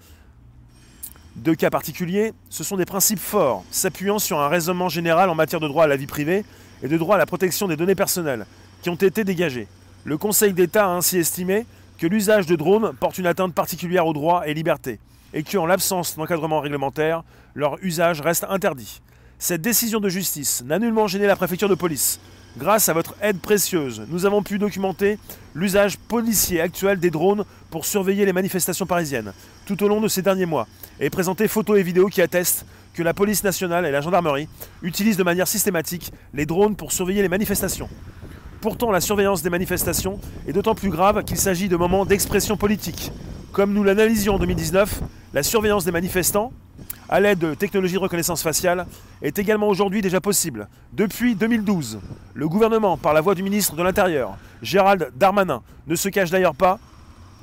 de 1.35 1.53
cas 1.53 1.69
particuliers, 1.69 2.33
ce 2.49 2.63
sont 2.63 2.77
des 2.77 2.85
principes 2.85 3.19
forts, 3.19 3.63
s'appuyant 3.71 4.19
sur 4.19 4.39
un 4.39 4.47
raisonnement 4.47 4.89
général 4.89 5.29
en 5.29 5.35
matière 5.35 5.59
de 5.59 5.67
droit 5.67 5.85
à 5.85 5.87
la 5.87 5.95
vie 5.95 6.07
privée 6.07 6.45
et 6.83 6.87
de 6.87 6.97
droit 6.97 7.15
à 7.15 7.17
la 7.17 7.25
protection 7.25 7.67
des 7.67 7.75
données 7.75 7.95
personnelles, 7.95 8.45
qui 8.81 8.89
ont 8.89 8.95
été 8.95 9.23
dégagés. 9.23 9.67
Le 10.05 10.17
Conseil 10.17 10.53
d'État 10.53 10.85
a 10.85 10.89
ainsi 10.89 11.17
estimé 11.17 11.65
que 11.97 12.07
l'usage 12.07 12.45
de 12.45 12.55
drones 12.55 12.93
porte 12.99 13.17
une 13.17 13.27
atteinte 13.27 13.53
particulière 13.53 14.05
aux 14.05 14.13
droits 14.13 14.47
et 14.47 14.53
libertés, 14.53 14.99
et 15.33 15.43
que, 15.43 15.57
en 15.57 15.65
l'absence 15.65 16.15
d'encadrement 16.15 16.59
réglementaire, 16.59 17.23
leur 17.55 17.77
usage 17.83 18.21
reste 18.21 18.45
interdit. 18.49 19.01
Cette 19.39 19.61
décision 19.61 19.99
de 19.99 20.09
justice 20.09 20.63
n'a 20.65 20.79
nullement 20.79 21.07
gêné 21.07 21.27
la 21.27 21.35
préfecture 21.35 21.69
de 21.69 21.75
police, 21.75 22.19
Grâce 22.55 22.87
à 22.87 22.93
votre 22.93 23.15
aide 23.19 23.39
précieuse, 23.39 24.03
nous 24.09 24.27
avons 24.27 24.43
pu 24.43 24.59
documenter 24.59 25.17
l'usage 25.55 25.97
policier 25.97 26.61
actuel 26.61 26.99
des 26.99 27.09
drones 27.09 27.45
pour 27.71 27.83
surveiller 27.83 28.27
les 28.27 28.33
manifestations 28.33 28.85
parisiennes 28.85 29.33
tout 29.65 29.81
au 29.83 29.87
long 29.87 29.99
de 29.99 30.07
ces 30.07 30.21
derniers 30.21 30.45
mois 30.45 30.67
et 30.99 31.09
présenter 31.09 31.47
photos 31.47 31.79
et 31.79 31.83
vidéos 31.83 32.09
qui 32.09 32.21
attestent 32.21 32.67
que 32.93 33.01
la 33.01 33.15
police 33.15 33.43
nationale 33.43 33.87
et 33.87 33.91
la 33.91 34.01
gendarmerie 34.01 34.47
utilisent 34.83 35.17
de 35.17 35.23
manière 35.23 35.47
systématique 35.47 36.11
les 36.35 36.45
drones 36.45 36.75
pour 36.75 36.91
surveiller 36.91 37.23
les 37.23 37.29
manifestations. 37.29 37.89
Pourtant, 38.63 38.91
la 38.91 39.01
surveillance 39.01 39.41
des 39.41 39.49
manifestations 39.49 40.21
est 40.47 40.53
d'autant 40.53 40.73
plus 40.73 40.89
grave 40.89 41.25
qu'il 41.25 41.35
s'agit 41.35 41.67
de 41.67 41.75
moments 41.75 42.05
d'expression 42.05 42.55
politique. 42.55 43.11
Comme 43.51 43.73
nous 43.73 43.83
l'analysions 43.83 44.35
en 44.35 44.39
2019, 44.39 45.01
la 45.33 45.43
surveillance 45.43 45.83
des 45.83 45.91
manifestants, 45.91 46.53
à 47.09 47.19
l'aide 47.19 47.39
de 47.39 47.55
technologies 47.55 47.95
de 47.95 47.99
reconnaissance 47.99 48.41
faciale 48.41 48.87
est 49.21 49.37
également 49.37 49.67
aujourd'hui 49.67 50.01
déjà 50.01 50.21
possible. 50.21 50.69
Depuis 50.93 51.35
2012, 51.35 51.99
le 52.33 52.47
gouvernement, 52.47 52.95
par 52.95 53.13
la 53.13 53.19
voix 53.19 53.35
du 53.35 53.43
ministre 53.43 53.75
de 53.75 53.83
l'Intérieur, 53.83 54.37
Gérald 54.61 55.11
Darmanin, 55.13 55.61
ne 55.87 55.95
se 55.97 56.07
cache 56.07 56.29
d'ailleurs 56.29 56.55
pas 56.55 56.79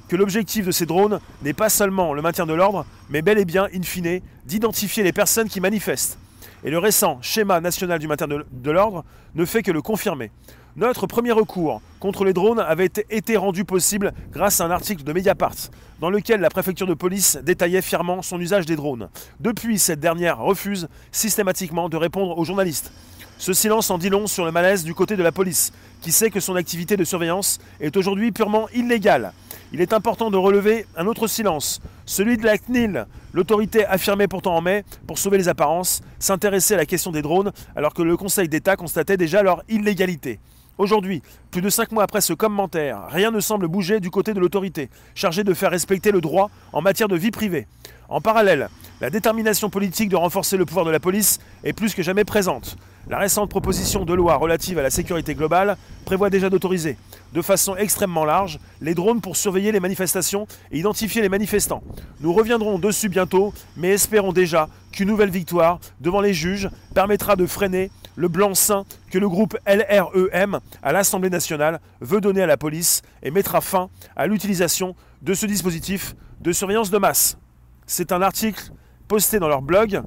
que 0.09 0.17
l'objectif 0.17 0.65
de 0.65 0.71
ces 0.71 0.87
drones 0.87 1.21
n'est 1.43 1.53
pas 1.53 1.69
seulement 1.69 2.15
le 2.15 2.23
maintien 2.23 2.47
de 2.47 2.55
l'ordre, 2.55 2.87
mais 3.11 3.21
bel 3.21 3.37
et 3.37 3.45
bien, 3.45 3.69
in 3.75 3.83
fine, 3.83 4.23
d'identifier 4.47 5.03
les 5.03 5.13
personnes 5.13 5.51
qui 5.51 5.61
manifestent. 5.61 6.19
Et 6.65 6.71
le 6.71 6.79
récent 6.79 7.19
schéma 7.23 7.61
national 7.61 7.99
du 7.99 8.07
maintien 8.07 8.27
de, 8.27 8.71
l'ordre 8.71 9.05
ne 9.35 9.45
fait 9.45 9.63
que 9.63 9.71
le 9.71 9.83
confirmer. 9.83 10.31
Notre 10.77 11.09
premier 11.09 11.33
recours 11.33 11.83
contre 11.99 12.25
les 12.25 12.33
drones 12.33 12.61
avait 12.61 12.91
été 13.11 13.37
rendu 13.37 13.65
possible 13.65 14.13
grâce 14.33 14.61
à 14.61 14.67
un 14.67 14.71
article 14.71 15.03
de 15.03 15.13
Mediapart, 15.13 15.57
dans 16.01 16.11
lequel 16.11 16.41
la 16.41 16.49
préfecture 16.49 16.87
de 16.87 16.95
police 16.95 17.37
détaillait 17.43 17.83
fièrement 17.83 18.23
son 18.23 18.41
usage 18.41 18.67
des 18.67 18.77
drones. 18.77 19.09
Depuis, 19.41 19.81
cette 19.81 19.99
dernière 19.99 20.39
refuse 20.39 20.89
systématiquement 21.11 21.89
de 21.89 21.97
répondre 21.97 22.39
aux 22.39 22.45
journalistes. 22.45 22.93
Ce 23.37 23.53
silence 23.53 23.91
en 23.91 23.99
dit 23.99 24.11
long 24.11 24.29
sur 24.29 24.45
le 24.45 24.53
malaise 24.53 24.85
du 24.85 24.95
côté 24.95 25.17
de 25.17 25.25
la 25.25 25.33
police, 25.33 25.73
qui 26.03 26.13
sait 26.13 26.31
que 26.31 26.39
son 26.39 26.55
activité 26.55 26.97
de 26.97 27.05
surveillance 27.05 27.59
est 27.81 27.97
aujourd'hui 27.97 28.31
purement 28.31 28.69
illégale. 28.69 29.33
Il 29.73 29.81
est 29.81 29.93
important 29.93 30.31
de 30.31 30.37
relever 30.37 30.87
un 30.97 31.07
autre 31.07 31.27
silence, 31.27 31.81
celui 32.07 32.37
de 32.37 32.45
la 32.45 32.59
CNIL. 32.59 33.07
L'autorité 33.33 33.87
affirmait 33.87 34.29
pourtant 34.29 34.57
en 34.57 34.61
mai, 34.61 34.85
pour 35.09 35.19
sauver 35.19 35.39
les 35.39 35.49
apparences, 35.49 36.01
s'intéresser 36.21 36.75
à 36.75 36.77
la 36.77 36.87
question 36.87 37.11
des 37.11 37.23
drones, 37.23 37.51
alors 37.75 37.93
que 37.93 38.03
le 38.03 38.17
Conseil 38.17 38.49
d'État 38.49 38.77
constatait 38.77 39.17
déjà 39.17 39.43
leur 39.43 39.63
illégalité. 39.69 40.39
Aujourd'hui, 40.79 41.23
plus 41.51 41.61
de 41.61 41.69
cinq 41.69 41.93
mois 41.93 42.05
après 42.05 42.21
ce 42.21 42.33
commentaire, 42.33 43.03
rien 43.09 43.31
ne 43.31 43.41
semble 43.41 43.69
bouger 43.69 44.01
du 44.01 44.11
côté 44.11 44.33
de 44.33 44.41
l'autorité, 44.41 44.89
chargée 45.15 45.45
de 45.45 45.53
faire 45.53 45.71
respecter 45.71 46.11
le 46.11 46.21
droit 46.21 46.51
en 46.73 46.81
matière 46.81 47.09
de 47.09 47.17
vie 47.17 47.31
privée. 47.31 47.67
En 48.09 48.21
parallèle, 48.21 48.71
la 49.01 49.11
détermination 49.11 49.71
politique 49.71 50.09
de 50.09 50.17
renforcer 50.17 50.57
le 50.57 50.65
pouvoir 50.65 50.85
de 50.85 50.91
la 50.91 50.99
police 50.99 51.39
est 51.65 51.73
plus 51.73 51.95
que 51.95 52.03
jamais 52.03 52.25
présente. 52.25 52.77
La 53.09 53.19
récente 53.19 53.51
proposition 53.51 54.05
de 54.05 54.15
loi 54.15 54.37
relative 54.37 54.79
à 54.79 54.83
la 54.83 54.91
sécurité 54.91 55.35
globale 55.35 55.77
prévoit 56.05 56.31
déjà 56.31 56.51
d'autoriser, 56.51 56.97
de 57.33 57.43
façon 57.43 57.77
extrêmement 57.77 58.25
large, 58.25 58.59
les 58.81 58.95
drones 58.95 59.21
pour 59.21 59.37
surveiller 59.37 59.73
les 59.73 59.81
manifestations 59.81 60.47
et 60.71 60.79
identifier 60.79 61.23
les 61.23 61.29
manifestants. 61.29 61.83
Nous 62.21 62.33
reviendrons 62.33 62.79
dessus 62.79 63.09
bientôt, 63.09 63.55
mais 63.77 63.91
espérons 63.91 64.33
déjà 64.33 64.69
qu'une 64.93 65.09
nouvelle 65.09 65.31
victoire 65.31 65.81
devant 66.01 66.21
les 66.21 66.35
juges 66.35 66.69
permettra 66.95 67.37
de 67.37 67.47
freiner 67.47 67.91
le 68.17 68.29
blanc-seing 68.29 68.85
que 69.11 69.19
le 69.19 69.29
groupe 69.29 69.57
LREM 69.67 70.61
à 70.83 70.93
l'Assemblée 70.93 71.31
nationale 71.31 71.81
veut 72.01 72.21
donner 72.21 72.43
à 72.43 72.47
la 72.47 72.57
police 72.57 73.03
et 73.23 73.31
mettra 73.31 73.61
fin 73.61 73.89
à 74.17 74.27
l'utilisation 74.27 74.95
de 75.23 75.35
ce 75.35 75.47
dispositif 75.47 76.15
de 76.41 76.53
surveillance 76.53 76.91
de 76.91 76.99
masse. 76.99 77.39
C'est 77.87 78.13
un 78.13 78.23
article 78.23 78.73
posté 79.09 79.39
dans 79.39 79.49
leur 79.49 79.63
blog. 79.63 80.03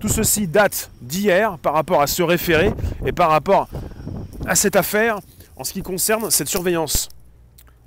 Tout 0.00 0.08
ceci 0.08 0.46
date 0.46 0.90
d'hier 1.00 1.58
par 1.58 1.74
rapport 1.74 2.00
à 2.00 2.06
ce 2.06 2.22
référé 2.22 2.72
et 3.04 3.12
par 3.12 3.30
rapport 3.30 3.68
à 4.46 4.54
cette 4.54 4.76
affaire 4.76 5.20
en 5.56 5.64
ce 5.64 5.72
qui 5.72 5.82
concerne 5.82 6.30
cette 6.30 6.48
surveillance 6.48 7.08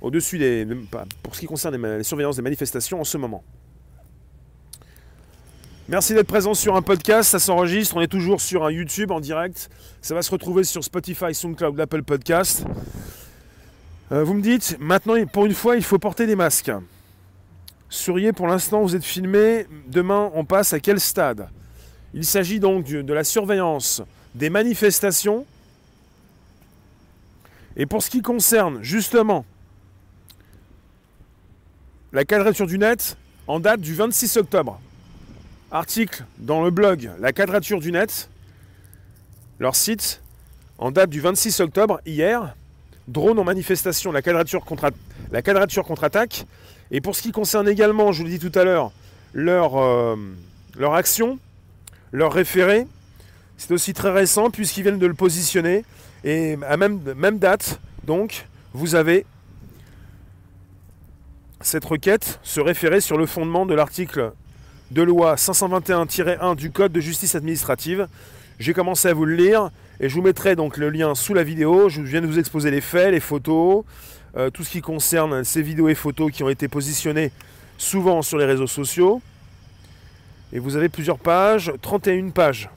au-dessus 0.00 0.38
des. 0.38 0.66
pour 1.22 1.34
ce 1.34 1.40
qui 1.40 1.46
concerne 1.46 1.76
les 1.76 2.02
surveillances 2.02 2.36
des 2.36 2.42
manifestations 2.42 3.00
en 3.00 3.04
ce 3.04 3.18
moment. 3.18 3.42
Merci 5.90 6.12
d'être 6.12 6.26
présent 6.26 6.52
sur 6.52 6.76
un 6.76 6.82
podcast, 6.82 7.30
ça 7.30 7.38
s'enregistre, 7.38 7.96
on 7.96 8.02
est 8.02 8.08
toujours 8.08 8.42
sur 8.42 8.66
un 8.66 8.70
YouTube 8.70 9.10
en 9.10 9.20
direct, 9.20 9.70
ça 10.02 10.14
va 10.14 10.20
se 10.20 10.30
retrouver 10.30 10.62
sur 10.62 10.84
Spotify, 10.84 11.34
SoundCloud, 11.34 11.80
Apple 11.80 12.02
Podcast. 12.02 12.66
Euh, 14.12 14.22
vous 14.22 14.34
me 14.34 14.42
dites, 14.42 14.76
maintenant 14.80 15.14
pour 15.32 15.46
une 15.46 15.54
fois 15.54 15.76
il 15.76 15.82
faut 15.82 15.98
porter 15.98 16.26
des 16.26 16.36
masques. 16.36 16.70
Souriez, 17.88 18.34
pour 18.34 18.46
l'instant, 18.46 18.82
vous 18.82 18.94
êtes 18.94 19.04
filmé. 19.04 19.66
Demain, 19.86 20.30
on 20.34 20.44
passe 20.44 20.74
à 20.74 20.80
quel 20.80 21.00
stade? 21.00 21.48
Il 22.12 22.26
s'agit 22.26 22.60
donc 22.60 22.84
de 22.84 23.12
la 23.14 23.24
surveillance 23.24 24.02
des 24.34 24.50
manifestations. 24.50 25.46
Et 27.78 27.86
pour 27.86 28.02
ce 28.02 28.10
qui 28.10 28.20
concerne 28.20 28.82
justement 28.82 29.46
la 32.12 32.26
quadrature 32.26 32.66
du 32.66 32.76
net, 32.76 33.16
en 33.46 33.58
date 33.58 33.80
du 33.80 33.94
26 33.94 34.36
octobre, 34.36 34.78
article 35.70 36.24
dans 36.38 36.62
le 36.64 36.70
blog 36.70 37.10
La 37.20 37.32
quadrature 37.32 37.80
du 37.80 37.92
net, 37.92 38.28
leur 39.58 39.74
site, 39.74 40.22
en 40.78 40.90
date 40.90 41.10
du 41.10 41.20
26 41.20 41.60
octobre, 41.60 42.00
hier, 42.06 42.54
drone 43.08 43.38
en 43.38 43.44
manifestation, 43.44 44.12
la 44.12 44.22
quadrature 44.22 44.64
contre-attaque. 44.64 46.46
Et 46.90 47.00
pour 47.00 47.16
ce 47.16 47.22
qui 47.22 47.32
concerne 47.32 47.68
également, 47.68 48.12
je 48.12 48.22
vous 48.22 48.28
l'ai 48.28 48.38
dit 48.38 48.50
tout 48.50 48.56
à 48.58 48.64
l'heure, 48.64 48.92
leur, 49.32 49.76
euh, 49.76 50.16
leur 50.76 50.94
action, 50.94 51.38
leur 52.12 52.32
référé, 52.32 52.86
c'est 53.56 53.72
aussi 53.72 53.92
très 53.92 54.10
récent 54.10 54.50
puisqu'ils 54.50 54.82
viennent 54.82 54.98
de 54.98 55.06
le 55.06 55.14
positionner. 55.14 55.84
Et 56.24 56.56
à 56.66 56.76
même, 56.76 57.00
même 57.16 57.38
date, 57.38 57.80
donc, 58.04 58.46
vous 58.72 58.94
avez 58.94 59.26
cette 61.60 61.84
requête 61.84 62.38
se 62.42 62.60
référer 62.60 63.00
sur 63.00 63.18
le 63.18 63.26
fondement 63.26 63.66
de 63.66 63.74
l'article 63.74 64.32
de 64.90 65.02
loi 65.02 65.34
521-1 65.34 66.56
du 66.56 66.70
Code 66.70 66.92
de 66.92 67.00
justice 67.00 67.34
administrative. 67.34 68.08
J'ai 68.58 68.72
commencé 68.72 69.08
à 69.08 69.14
vous 69.14 69.24
le 69.24 69.36
lire 69.36 69.70
et 70.00 70.08
je 70.08 70.14
vous 70.14 70.22
mettrai 70.22 70.56
donc 70.56 70.76
le 70.78 70.90
lien 70.90 71.14
sous 71.14 71.34
la 71.34 71.42
vidéo. 71.42 71.88
Je 71.88 72.00
viens 72.00 72.20
de 72.20 72.26
vous 72.26 72.38
exposer 72.38 72.70
les 72.70 72.80
faits, 72.80 73.12
les 73.12 73.20
photos, 73.20 73.84
euh, 74.36 74.50
tout 74.50 74.64
ce 74.64 74.70
qui 74.70 74.80
concerne 74.80 75.44
ces 75.44 75.62
vidéos 75.62 75.88
et 75.88 75.94
photos 75.94 76.32
qui 76.32 76.42
ont 76.42 76.48
été 76.48 76.68
positionnées 76.68 77.32
souvent 77.76 78.22
sur 78.22 78.38
les 78.38 78.46
réseaux 78.46 78.66
sociaux. 78.66 79.20
Et 80.52 80.58
vous 80.58 80.76
avez 80.76 80.88
plusieurs 80.88 81.18
pages, 81.18 81.72
31 81.82 82.30
pages. 82.30 82.70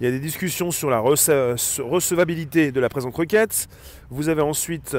Il 0.00 0.04
y 0.04 0.08
a 0.08 0.10
des 0.10 0.20
discussions 0.20 0.70
sur 0.70 0.90
la 0.90 0.98
recevabilité 0.98 2.72
de 2.72 2.80
la 2.80 2.88
présente 2.88 3.16
requête. 3.16 3.68
Vous 4.10 4.28
avez 4.28 4.42
ensuite 4.42 4.96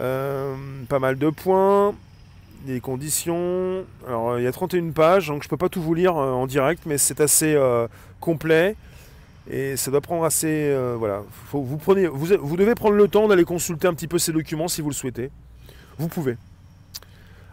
euh, 0.00 0.56
pas 0.88 0.98
mal 0.98 1.18
de 1.18 1.30
points, 1.30 1.94
des 2.64 2.80
conditions. 2.80 3.84
Alors 4.06 4.38
il 4.38 4.44
y 4.44 4.46
a 4.46 4.52
31 4.52 4.90
pages, 4.90 5.28
donc 5.28 5.42
je 5.42 5.46
ne 5.46 5.50
peux 5.50 5.56
pas 5.56 5.68
tout 5.68 5.82
vous 5.82 5.94
lire 5.94 6.16
euh, 6.16 6.32
en 6.32 6.46
direct, 6.46 6.82
mais 6.86 6.98
c'est 6.98 7.20
assez 7.20 7.56
complet. 8.20 8.76
Et 9.50 9.76
ça 9.76 9.90
doit 9.90 10.00
prendre 10.00 10.24
assez. 10.24 10.48
Euh, 10.48 10.96
voilà. 10.98 11.22
vous, 11.52 11.76
prenez, 11.76 12.06
vous, 12.06 12.56
devez 12.56 12.74
prendre 12.74 12.94
le 12.94 13.08
temps 13.08 13.28
d'aller 13.28 13.44
consulter 13.44 13.86
un 13.86 13.94
petit 13.94 14.08
peu 14.08 14.18
ces 14.18 14.32
documents 14.32 14.68
si 14.68 14.80
vous 14.80 14.88
le 14.88 14.94
souhaitez. 14.94 15.30
Vous 15.98 16.08
pouvez. 16.08 16.36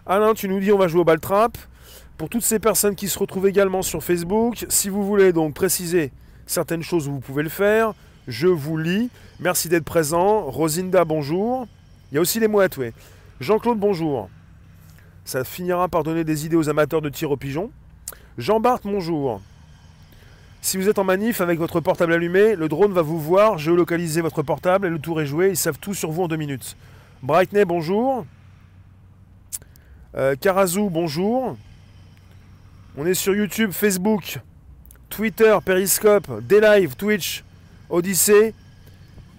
Alain, 0.05 0.33
tu 0.33 0.47
nous 0.47 0.59
dis 0.59 0.71
on 0.71 0.77
va 0.77 0.87
jouer 0.87 1.01
au 1.01 1.05
Baltrap. 1.05 1.57
Pour 2.17 2.29
toutes 2.29 2.43
ces 2.43 2.59
personnes 2.59 2.95
qui 2.95 3.09
se 3.09 3.17
retrouvent 3.17 3.47
également 3.47 3.81
sur 3.81 4.03
Facebook, 4.03 4.65
si 4.69 4.89
vous 4.89 5.03
voulez 5.03 5.33
donc 5.33 5.53
préciser 5.53 6.11
certaines 6.45 6.83
choses, 6.83 7.09
vous 7.09 7.19
pouvez 7.19 7.43
le 7.43 7.49
faire. 7.49 7.93
Je 8.27 8.47
vous 8.47 8.77
lis. 8.77 9.09
Merci 9.39 9.69
d'être 9.69 9.85
présent. 9.85 10.43
Rosinda, 10.43 11.03
bonjour. 11.03 11.67
Il 12.11 12.15
y 12.15 12.17
a 12.19 12.21
aussi 12.21 12.39
les 12.39 12.47
mouettes, 12.47 12.77
oui. 12.77 12.91
Jean-Claude, 13.39 13.79
bonjour. 13.79 14.29
Ça 15.31 15.45
finira 15.45 15.87
par 15.87 16.03
donner 16.03 16.25
des 16.25 16.45
idées 16.45 16.57
aux 16.57 16.67
amateurs 16.67 17.01
de 17.01 17.07
tir 17.07 17.31
au 17.31 17.37
pigeon. 17.37 17.71
Jean-Bart, 18.37 18.81
bonjour. 18.83 19.39
Si 20.59 20.75
vous 20.75 20.89
êtes 20.89 20.99
en 20.99 21.05
manif 21.05 21.39
avec 21.39 21.57
votre 21.57 21.79
portable 21.79 22.11
allumé, 22.11 22.57
le 22.57 22.67
drone 22.67 22.91
va 22.91 23.01
vous 23.01 23.17
voir, 23.17 23.57
géolocaliser 23.57 24.19
votre 24.19 24.43
portable 24.43 24.87
et 24.87 24.89
le 24.89 24.99
tour 24.99 25.21
est 25.21 25.25
joué. 25.25 25.47
Ils 25.47 25.55
savent 25.55 25.79
tout 25.79 25.93
sur 25.93 26.11
vous 26.11 26.23
en 26.23 26.27
deux 26.27 26.35
minutes. 26.35 26.75
Brightney, 27.23 27.63
bonjour. 27.63 28.25
Euh, 30.15 30.35
bonjour. 30.91 31.55
On 32.97 33.05
est 33.05 33.13
sur 33.13 33.33
YouTube, 33.33 33.71
Facebook, 33.71 34.37
Twitter, 35.09 35.57
Periscope, 35.63 36.41
D-Live, 36.41 36.97
Twitch, 36.97 37.45
Odyssey 37.89 38.53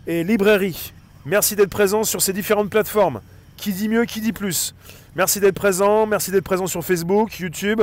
et 0.07 0.25
Librairie. 0.25 0.95
Merci 1.27 1.55
d'être 1.55 1.69
présent 1.69 2.03
sur 2.03 2.23
ces 2.23 2.33
différentes 2.33 2.71
plateformes. 2.71 3.21
Qui 3.62 3.72
dit 3.72 3.88
mieux, 3.88 4.07
qui 4.07 4.20
dit 4.20 4.33
plus. 4.33 4.75
Merci 5.14 5.38
d'être 5.38 5.55
présent, 5.55 6.05
merci 6.05 6.33
d'être 6.33 6.42
présent 6.42 6.66
sur 6.66 6.85
Facebook, 6.85 7.38
YouTube, 7.38 7.81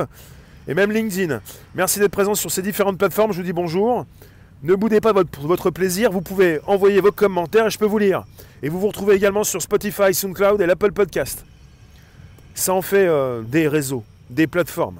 et 0.68 0.74
même 0.74 0.92
LinkedIn. 0.92 1.40
Merci 1.74 2.00
d'être 2.00 2.12
présent 2.12 2.36
sur 2.36 2.52
ces 2.52 2.62
différentes 2.62 2.98
plateformes. 2.98 3.32
Je 3.32 3.38
vous 3.38 3.46
dis 3.46 3.54
bonjour. 3.54 4.06
Ne 4.62 4.76
boudez 4.76 5.00
pas 5.00 5.14
votre, 5.14 5.40
votre 5.40 5.72
plaisir. 5.72 6.12
Vous 6.12 6.22
pouvez 6.22 6.60
envoyer 6.68 7.00
vos 7.00 7.14
commentaires 7.14 7.68
et 7.68 7.70
je 7.70 7.80
peux 7.80 7.86
vous 7.86 7.98
lire. 7.98 8.26
Et 8.62 8.68
vous 8.68 8.78
vous 8.78 8.90
retrouvez 8.90 9.16
également 9.16 9.46
sur 9.46 9.62
Spotify, 9.62 10.14
SoundCloud 10.14 10.60
et 10.60 10.66
l'Apple 10.66 10.92
Podcast. 10.92 11.46
Ça 12.56 12.74
en 12.74 12.82
fait 12.82 13.08
euh, 13.08 13.42
des 13.42 13.70
réseaux, 13.70 14.04
des 14.30 14.48
plateformes. 14.48 15.00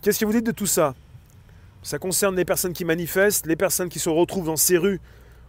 Qu'est-ce 0.00 0.18
que 0.18 0.24
vous 0.24 0.32
dites 0.32 0.46
de 0.46 0.52
tout 0.52 0.64
ça? 0.64 0.94
Ça 1.82 1.98
concerne 1.98 2.36
les 2.36 2.46
personnes 2.46 2.72
qui 2.72 2.86
manifestent, 2.86 3.44
les 3.44 3.56
personnes 3.56 3.90
qui 3.90 3.98
se 3.98 4.08
retrouvent 4.08 4.46
dans 4.46 4.56
ces 4.56 4.78
rues 4.78 4.98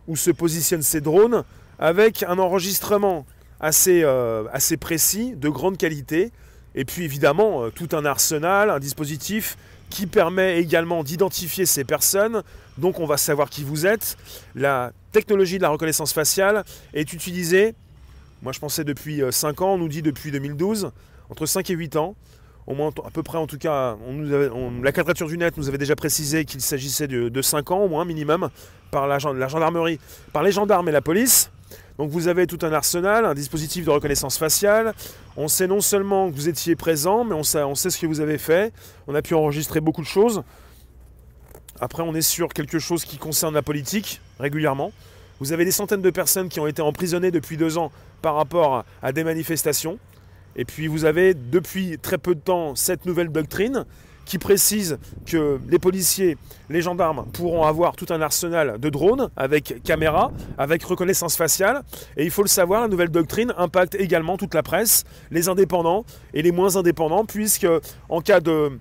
où 0.09 0.17
se 0.17 0.31
positionnent 0.31 0.81
ces 0.81 0.99
drones, 0.99 1.45
avec 1.81 2.23
un 2.23 2.37
enregistrement 2.37 3.25
assez, 3.59 4.03
euh, 4.03 4.43
assez 4.53 4.77
précis, 4.77 5.33
de 5.35 5.49
grande 5.49 5.77
qualité, 5.77 6.31
et 6.75 6.85
puis 6.85 7.03
évidemment, 7.03 7.65
euh, 7.65 7.69
tout 7.69 7.89
un 7.93 8.05
arsenal, 8.05 8.69
un 8.69 8.79
dispositif 8.79 9.57
qui 9.89 10.07
permet 10.07 10.59
également 10.59 11.03
d'identifier 11.03 11.65
ces 11.65 11.83
personnes. 11.83 12.43
Donc 12.77 12.99
on 12.99 13.05
va 13.05 13.17
savoir 13.17 13.49
qui 13.49 13.63
vous 13.63 13.85
êtes. 13.85 14.17
La 14.55 14.93
technologie 15.11 15.57
de 15.57 15.63
la 15.63 15.69
reconnaissance 15.69 16.13
faciale 16.13 16.63
est 16.93 17.11
utilisée, 17.11 17.73
moi 18.41 18.53
je 18.53 18.59
pensais 18.59 18.83
depuis 18.83 19.21
5 19.29 19.61
euh, 19.61 19.65
ans, 19.65 19.73
on 19.73 19.77
nous 19.77 19.89
dit 19.89 20.01
depuis 20.01 20.31
2012, 20.31 20.91
entre 21.29 21.45
5 21.45 21.69
et 21.69 21.73
8 21.73 21.95
ans. 21.97 22.15
Au 22.67 22.75
moins, 22.75 22.91
à 23.03 23.09
peu 23.09 23.23
près 23.23 23.39
en 23.39 23.47
tout 23.47 23.57
cas, 23.57 23.97
la 24.83 24.91
quadrature 24.91 25.27
du 25.27 25.37
net 25.37 25.57
nous 25.57 25.67
avait 25.67 25.79
déjà 25.79 25.95
précisé 25.95 26.45
qu'il 26.45 26.61
s'agissait 26.61 27.07
de, 27.07 27.41
5 27.41 27.71
ans 27.71 27.79
au 27.79 27.89
moins 27.89 28.05
minimum 28.05 28.49
par 28.91 29.07
la 29.07 29.17
gendarmerie, 29.17 29.99
par 30.31 30.43
les 30.43 30.51
gendarmes 30.51 30.87
et 30.87 30.91
la 30.91 31.01
police. 31.01 31.49
Donc 31.97 32.09
vous 32.09 32.27
avez 32.27 32.47
tout 32.47 32.59
un 32.61 32.73
arsenal, 32.73 33.25
un 33.25 33.33
dispositif 33.33 33.85
de 33.85 33.89
reconnaissance 33.89 34.37
faciale. 34.37 34.93
On 35.37 35.47
sait 35.47 35.67
non 35.67 35.81
seulement 35.81 36.29
que 36.29 36.35
vous 36.35 36.49
étiez 36.49 36.75
présent, 36.75 37.23
mais 37.23 37.35
on 37.35 37.43
sait, 37.43 37.89
ce 37.89 37.97
que 37.97 38.07
vous 38.07 38.19
avez 38.19 38.37
fait. 38.37 38.73
On 39.07 39.15
a 39.15 39.21
pu 39.21 39.33
enregistrer 39.33 39.81
beaucoup 39.81 40.01
de 40.01 40.07
choses. 40.07 40.43
Après, 41.79 42.03
on 42.03 42.13
est 42.13 42.21
sur 42.21 42.49
quelque 42.49 42.79
chose 42.79 43.05
qui 43.05 43.17
concerne 43.17 43.53
la 43.53 43.61
politique 43.61 44.21
régulièrement. 44.39 44.91
Vous 45.39 45.53
avez 45.53 45.65
des 45.65 45.71
centaines 45.71 46.01
de 46.01 46.09
personnes 46.11 46.49
qui 46.49 46.59
ont 46.59 46.67
été 46.67 46.81
emprisonnées 46.81 47.31
depuis 47.31 47.57
deux 47.57 47.77
ans 47.77 47.91
par 48.21 48.35
rapport 48.35 48.85
à 49.01 49.11
des 49.11 49.23
manifestations. 49.23 49.97
Et 50.55 50.65
puis 50.65 50.87
vous 50.87 51.05
avez 51.05 51.33
depuis 51.33 51.97
très 51.97 52.17
peu 52.17 52.35
de 52.35 52.39
temps 52.39 52.75
cette 52.75 53.05
nouvelle 53.05 53.29
doctrine 53.29 53.85
qui 54.25 54.37
précise 54.37 54.97
que 55.25 55.59
les 55.69 55.79
policiers, 55.79 56.37
les 56.69 56.81
gendarmes 56.81 57.25
pourront 57.33 57.63
avoir 57.63 57.95
tout 57.95 58.05
un 58.09 58.21
arsenal 58.21 58.79
de 58.79 58.89
drones 58.89 59.29
avec 59.35 59.83
caméra, 59.83 60.31
avec 60.57 60.83
reconnaissance 60.83 61.35
faciale. 61.35 61.83
Et 62.17 62.23
il 62.23 62.31
faut 62.31 62.43
le 62.43 62.47
savoir, 62.47 62.81
la 62.81 62.87
nouvelle 62.87 63.09
doctrine 63.09 63.53
impacte 63.57 63.95
également 63.95 64.37
toute 64.37 64.53
la 64.53 64.63
presse, 64.63 65.03
les 65.31 65.49
indépendants 65.49 66.05
et 66.33 66.41
les 66.41 66.51
moins 66.51 66.75
indépendants, 66.75 67.25
puisque 67.25 67.67
en 68.09 68.21
cas 68.21 68.39
de 68.39 68.71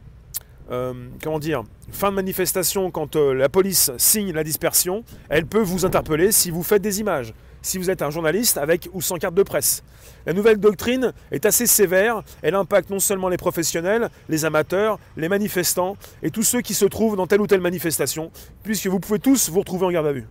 euh, 0.70 0.92
comment 1.22 1.40
dire, 1.40 1.64
fin 1.90 2.10
de 2.10 2.14
manifestation, 2.14 2.92
quand 2.92 3.16
euh, 3.16 3.34
la 3.34 3.48
police 3.48 3.90
signe 3.96 4.32
la 4.32 4.44
dispersion, 4.44 5.02
elle 5.28 5.46
peut 5.46 5.62
vous 5.62 5.84
interpeller 5.84 6.30
si 6.30 6.52
vous 6.52 6.62
faites 6.62 6.82
des 6.82 7.00
images 7.00 7.34
si 7.62 7.78
vous 7.78 7.90
êtes 7.90 8.02
un 8.02 8.10
journaliste 8.10 8.58
avec 8.58 8.88
ou 8.92 9.00
sans 9.00 9.16
carte 9.16 9.34
de 9.34 9.42
presse. 9.42 9.82
La 10.26 10.32
nouvelle 10.32 10.58
doctrine 10.58 11.12
est 11.30 11.46
assez 11.46 11.66
sévère, 11.66 12.22
elle 12.42 12.54
impacte 12.54 12.90
non 12.90 12.98
seulement 12.98 13.28
les 13.28 13.36
professionnels, 13.36 14.10
les 14.28 14.44
amateurs, 14.44 14.98
les 15.16 15.28
manifestants 15.28 15.96
et 16.22 16.30
tous 16.30 16.42
ceux 16.42 16.60
qui 16.60 16.74
se 16.74 16.84
trouvent 16.84 17.16
dans 17.16 17.26
telle 17.26 17.40
ou 17.40 17.46
telle 17.46 17.60
manifestation, 17.60 18.30
puisque 18.62 18.86
vous 18.86 19.00
pouvez 19.00 19.18
tous 19.18 19.48
vous 19.50 19.60
retrouver 19.60 19.86
en 19.86 19.90
garde 19.90 20.06
à 20.06 20.12
vue. 20.12 20.26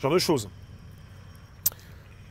Genre 0.00 0.12
de 0.12 0.18
choses. 0.18 0.48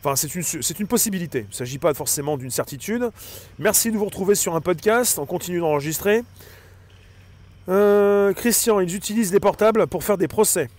Enfin, 0.03 0.17
c'est 0.17 0.79
une, 0.79 0.87
possibilité. 0.87 1.39
Il 1.39 1.49
ne 1.49 1.53
s'agit 1.53 1.77
pas 1.77 1.93
forcément 1.93 2.35
d'une 2.35 2.51
certitude. 2.51 3.09
Merci 3.57 3.89
de 3.89 3.97
vous 3.97 4.03
retrouver 4.03 4.35
sur 4.35 4.53
un 4.53 4.59
podcast. 4.59 5.17
On 5.17 5.25
continue 5.25 5.61
d'enregistrer. 5.61 6.23
Euh, 7.69 8.33
Christian, 8.33 8.81
ils 8.81 8.93
utilisent 8.95 9.31
des 9.31 9.39
portables 9.39 9.87
pour 9.87 10.03
faire 10.03 10.17
des 10.17 10.27
procès. 10.27 10.69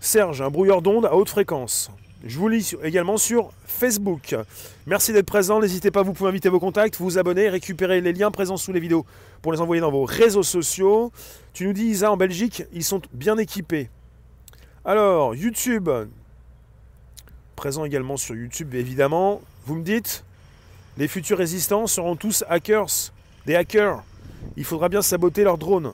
Serge, 0.00 0.42
un 0.42 0.50
brouilleur 0.50 0.82
d'ondes 0.82 1.06
à 1.06 1.14
haute 1.14 1.28
fréquence. 1.28 1.92
Je 2.28 2.38
vous 2.40 2.48
lis 2.48 2.74
également 2.82 3.18
sur 3.18 3.52
Facebook. 3.66 4.34
Merci 4.86 5.12
d'être 5.12 5.26
présent. 5.26 5.60
N'hésitez 5.60 5.92
pas, 5.92 6.02
vous 6.02 6.12
pouvez 6.12 6.28
inviter 6.28 6.48
vos 6.48 6.58
contacts, 6.58 6.96
vous 6.96 7.18
abonner, 7.18 7.48
récupérer 7.48 8.00
les 8.00 8.12
liens 8.12 8.32
présents 8.32 8.56
sous 8.56 8.72
les 8.72 8.80
vidéos 8.80 9.06
pour 9.42 9.52
les 9.52 9.60
envoyer 9.60 9.80
dans 9.80 9.92
vos 9.92 10.04
réseaux 10.04 10.42
sociaux. 10.42 11.12
Tu 11.52 11.66
nous 11.66 11.72
dis, 11.72 11.84
Isa, 11.84 12.10
en 12.10 12.16
Belgique, 12.16 12.64
ils 12.72 12.82
sont 12.82 13.00
bien 13.12 13.38
équipés. 13.38 13.90
Alors, 14.84 15.36
YouTube. 15.36 15.88
Présent 17.54 17.84
également 17.84 18.16
sur 18.16 18.34
YouTube, 18.34 18.74
évidemment. 18.74 19.40
Vous 19.64 19.76
me 19.76 19.84
dites, 19.84 20.24
les 20.98 21.06
futurs 21.06 21.38
résistants 21.38 21.86
seront 21.86 22.16
tous 22.16 22.44
hackers, 22.48 23.12
des 23.46 23.54
hackers. 23.54 24.02
Il 24.56 24.64
faudra 24.64 24.88
bien 24.88 25.00
saboter 25.00 25.44
leurs 25.44 25.58
drones. 25.58 25.92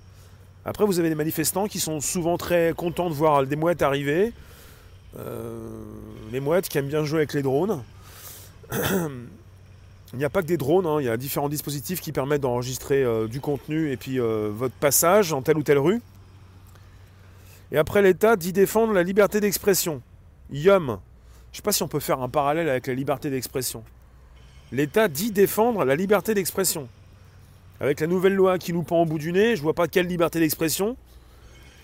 Après, 0.65 0.87
vous 0.87 0.99
avez 0.99 1.11
des 1.11 1.15
manifestants 1.15 1.67
qui 1.67 1.79
sont 1.79 2.01
souvent 2.01 2.39
très 2.39 2.73
contents 2.75 3.11
de 3.11 3.15
voir 3.15 3.47
des 3.47 3.57
mouettes 3.57 3.83
arriver. 3.83 4.33
Euh, 5.19 5.59
les 6.33 6.41
mouettes 6.41 6.69
qui 6.69 6.79
aiment 6.79 6.89
bien 6.89 7.05
jouer 7.05 7.19
avec 7.19 7.35
les 7.35 7.43
drones. 7.43 7.83
il 8.73 10.19
n'y 10.19 10.25
a 10.25 10.31
pas 10.31 10.43
que 10.43 10.47
des 10.47 10.57
drones, 10.57 10.87
hein, 10.87 10.97
il 11.01 11.07
y 11.07 11.09
a 11.09 11.17
différents 11.17 11.49
dispositifs 11.49 12.01
qui 12.01 12.13
permettent 12.13 12.41
d'enregistrer 12.41 13.03
euh, 13.05 13.29
du 13.29 13.41
contenu 13.41 13.91
et 13.91 13.97
puis 13.97 14.19
euh, 14.19 14.51
votre 14.53 14.75
passage 14.75 15.31
dans 15.31 15.43
telle 15.43 15.59
ou 15.59 15.63
telle 15.63 15.79
rue. 15.79 16.01
Et 17.71 17.79
après, 17.79 18.03
l'État 18.03 18.37
dit 18.37 18.53
défendre 18.53 18.93
la 18.93 19.03
liberté 19.03 19.41
d'expression. 19.41 20.03
YUM. 20.51 20.87
Je 20.87 20.93
ne 20.93 20.97
sais 21.57 21.63
pas 21.63 21.73
si 21.73 21.83
on 21.83 21.89
peut 21.89 22.01
faire 22.01 22.21
un 22.21 22.29
parallèle 22.29 22.69
avec 22.69 22.87
la 22.87 22.95
liberté 22.95 23.31
d'expression. 23.31 23.83
L'État 24.73 25.09
dit 25.09 25.33
défendre 25.33 25.85
la 25.85 25.97
liberté 25.97 26.33
d'expression. 26.35 26.89
Avec 27.81 28.01
la 28.01 28.07
nouvelle 28.07 28.35
loi 28.35 28.59
qui 28.59 28.73
nous 28.73 28.83
pend 28.83 29.03
au 29.03 29.07
bout 29.07 29.19
du 29.19 29.33
nez, 29.33 29.57
je 29.57 29.63
vois 29.63 29.75
pas 29.75 29.89
quelle 29.89 30.07
liberté 30.07 30.39
d'expression. 30.39 30.97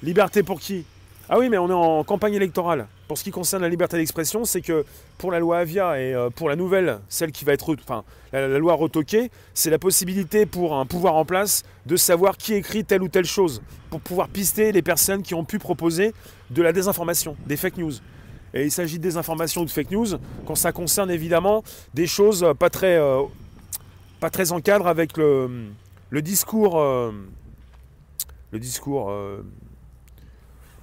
Liberté 0.02 0.42
pour 0.42 0.60
qui? 0.60 0.84
Ah 1.30 1.38
oui, 1.38 1.50
mais 1.50 1.58
on 1.58 1.68
est 1.68 1.74
en 1.74 2.04
campagne 2.04 2.32
électorale. 2.32 2.86
Pour 3.06 3.18
ce 3.18 3.24
qui 3.24 3.30
concerne 3.30 3.60
la 3.60 3.68
liberté 3.68 3.98
d'expression, 3.98 4.46
c'est 4.46 4.62
que 4.62 4.86
pour 5.18 5.30
la 5.30 5.38
loi 5.40 5.58
Avia 5.58 6.00
et 6.00 6.14
euh, 6.14 6.30
pour 6.30 6.48
la 6.48 6.56
nouvelle, 6.56 7.00
celle 7.10 7.32
qui 7.32 7.44
va 7.44 7.52
être, 7.52 7.76
enfin, 7.82 8.02
la, 8.32 8.58
loi 8.58 8.72
retoquée, 8.72 9.30
c'est 9.52 9.68
la 9.68 9.78
possibilité 9.78 10.46
pour 10.46 10.74
un 10.74 10.86
pouvoir 10.86 11.16
en 11.16 11.26
place 11.26 11.64
de 11.84 11.96
savoir 11.96 12.38
qui 12.38 12.54
écrit 12.54 12.82
telle 12.82 13.02
ou 13.02 13.08
telle 13.08 13.26
chose, 13.26 13.60
pour 13.90 14.00
pouvoir 14.00 14.28
pister 14.28 14.72
les 14.72 14.80
personnes 14.80 15.22
qui 15.22 15.34
ont 15.34 15.44
pu 15.44 15.58
proposer 15.58 16.14
de 16.48 16.62
la 16.62 16.72
désinformation, 16.72 17.36
des 17.46 17.58
fake 17.58 17.76
news. 17.76 17.92
Et 18.54 18.64
il 18.64 18.70
s'agit 18.70 18.96
de 18.96 19.02
désinformation 19.02 19.60
ou 19.60 19.64
de 19.66 19.70
fake 19.70 19.90
news 19.90 20.06
quand 20.46 20.54
ça 20.54 20.72
concerne 20.72 21.10
évidemment 21.10 21.62
des 21.92 22.06
choses 22.06 22.54
pas 22.58 22.70
très, 22.70 22.96
euh, 22.96 23.20
pas 24.18 24.30
très 24.30 24.52
en 24.52 24.62
cadre 24.62 24.86
avec 24.86 25.18
le, 25.18 25.66
discours, 26.22 26.80
euh, 26.80 27.12
le 28.50 28.58
discours 28.58 29.12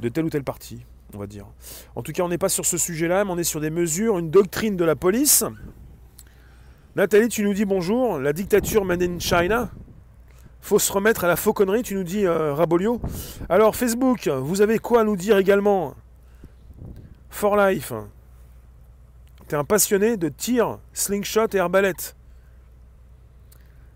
de 0.06 0.10
telle 0.10 0.26
ou 0.26 0.30
telle 0.30 0.44
partie 0.44 0.86
on 1.14 1.18
va 1.20 1.28
dire. 1.28 1.46
En 1.96 2.02
tout 2.02 2.12
cas, 2.12 2.24
on 2.24 2.30
n'est 2.30 2.38
pas 2.38 2.50
sur 2.50 2.66
ce 2.66 2.78
sujet-là, 2.78 3.24
mais 3.24 3.32
on 3.32 3.38
est 3.38 3.46
sur 3.46 3.62
des 3.62 3.70
mesures, 3.70 4.20
une 4.20 4.30
doctrine 4.30 4.76
de 4.76 4.84
la 4.84 4.96
police. 4.96 5.44
Nathalie, 6.96 7.30
tu 7.30 7.44
nous 7.44 7.54
dis 7.54 7.64
bonjour, 7.64 8.20
la 8.20 8.34
dictature 8.34 8.84
made 8.84 9.02
in 9.02 9.20
China. 9.20 9.70
Faut 10.62 10.80
se 10.80 10.92
remettre 10.92 11.24
à 11.24 11.28
la 11.28 11.36
fauconnerie, 11.36 11.84
tu 11.84 11.96
nous 11.96 12.04
dis 12.04 12.26
euh, 12.26 12.54
Rabolio. 12.54 13.00
Alors, 13.50 13.76
Facebook, 13.76 14.28
vous 14.28 14.62
avez 14.62 14.80
quoi 14.80 15.02
à 15.02 15.04
nous 15.04 15.16
dire 15.16 15.38
également? 15.38 15.96
For 17.30 17.56
Life. 17.56 17.94
T'es 19.48 19.56
un 19.56 19.64
passionné 19.64 20.18
de 20.18 20.28
tir, 20.28 20.80
slingshot 20.92 21.48
et 21.54 21.60
arbalète. 21.60 22.16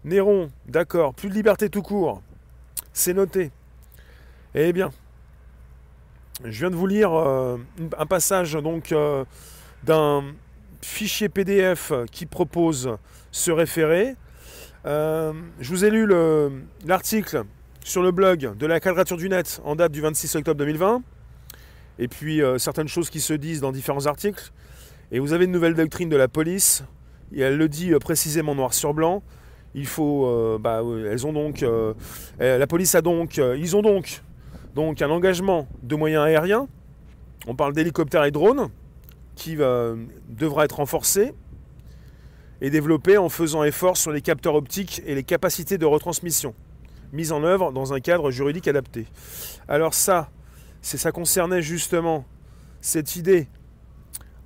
Néron, 0.04 0.52
d'accord, 0.68 1.14
plus 1.14 1.30
de 1.30 1.34
liberté 1.34 1.70
tout 1.70 1.82
court. 1.82 2.22
C'est 2.94 3.14
noté. 3.14 3.52
Eh 4.54 4.72
bien, 4.74 4.92
je 6.44 6.60
viens 6.60 6.70
de 6.70 6.76
vous 6.76 6.88
lire 6.88 7.14
euh, 7.14 7.58
un 7.98 8.06
passage 8.06 8.54
donc 8.54 8.92
euh, 8.92 9.26
d'un 9.84 10.24
fichier 10.82 11.28
PDF 11.28 11.92
qui 12.12 12.26
propose 12.26 12.96
ce 13.32 13.52
référé. 13.52 14.16
Euh, 14.86 15.34
je 15.60 15.70
vous 15.70 15.84
ai 15.84 15.90
lu 15.90 16.08
l'article 16.86 17.44
sur 17.84 18.02
le 18.02 18.12
blog 18.12 18.56
de 18.58 18.66
la 18.66 18.80
quadrature 18.80 19.18
du 19.18 19.28
net 19.28 19.62
en 19.66 19.76
date 19.76 19.92
du 19.92 20.00
26 20.00 20.36
octobre 20.36 20.58
2020, 20.60 21.02
et 21.98 22.08
puis 22.08 22.42
certaines 22.58 22.88
choses 22.88 23.10
qui 23.10 23.20
se 23.20 23.34
disent 23.34 23.60
dans 23.60 23.74
différents 23.74 24.06
articles. 24.06 24.52
Et 25.12 25.20
vous 25.20 25.34
avez 25.34 25.46
une 25.46 25.52
nouvelle 25.52 25.74
doctrine 25.74 26.08
de 26.08 26.16
la 26.16 26.30
police, 26.30 26.84
et 27.34 27.42
elle 27.42 27.58
le 27.58 27.68
dit 27.68 27.92
précisément 28.00 28.56
noir 28.56 28.74
sur 28.74 28.94
blanc. 28.94 29.24
Il 29.76 29.88
faut, 29.88 30.58
bah, 30.60 30.82
elles 31.10 31.28
ont 31.28 31.34
donc, 31.34 31.66
la 32.40 32.68
police 32.68 32.96
a 32.96 33.02
donc, 33.02 33.38
ils 33.38 33.76
ont 33.76 33.82
donc 33.82 34.22
donc 34.76 35.02
un 35.02 35.10
engagement 35.10 35.68
de 35.84 35.96
moyens 35.96 36.24
aériens, 36.24 36.68
on 37.48 37.56
parle 37.56 37.74
d'hélicoptères 37.74 38.26
et 38.26 38.32
drones, 38.32 38.70
qui 39.36 39.56
devra 39.56 40.66
être 40.66 40.78
renforcé 40.78 41.34
et 42.62 42.70
développé 42.70 43.18
en 43.18 43.30
faisant 43.30 43.64
effort 43.64 43.98
sur 43.98 44.12
les 44.12 44.22
capteurs 44.22 44.56
optiques 44.56 45.02
et 45.06 45.16
les 45.16 45.24
capacités 45.24 45.78
de 45.78 45.86
retransmission, 45.86 46.54
mises 47.14 47.32
en 47.32 47.44
œuvre 47.44 47.72
dans 47.72 47.94
un 47.94 48.00
cadre 48.02 48.32
juridique 48.32 48.68
adapté. 48.68 49.08
Alors 49.68 49.94
ça, 49.94 50.30
ça 50.82 51.12
concernait 51.12 51.62
justement 51.62 52.26
cette 52.82 53.16
idée 53.16 53.48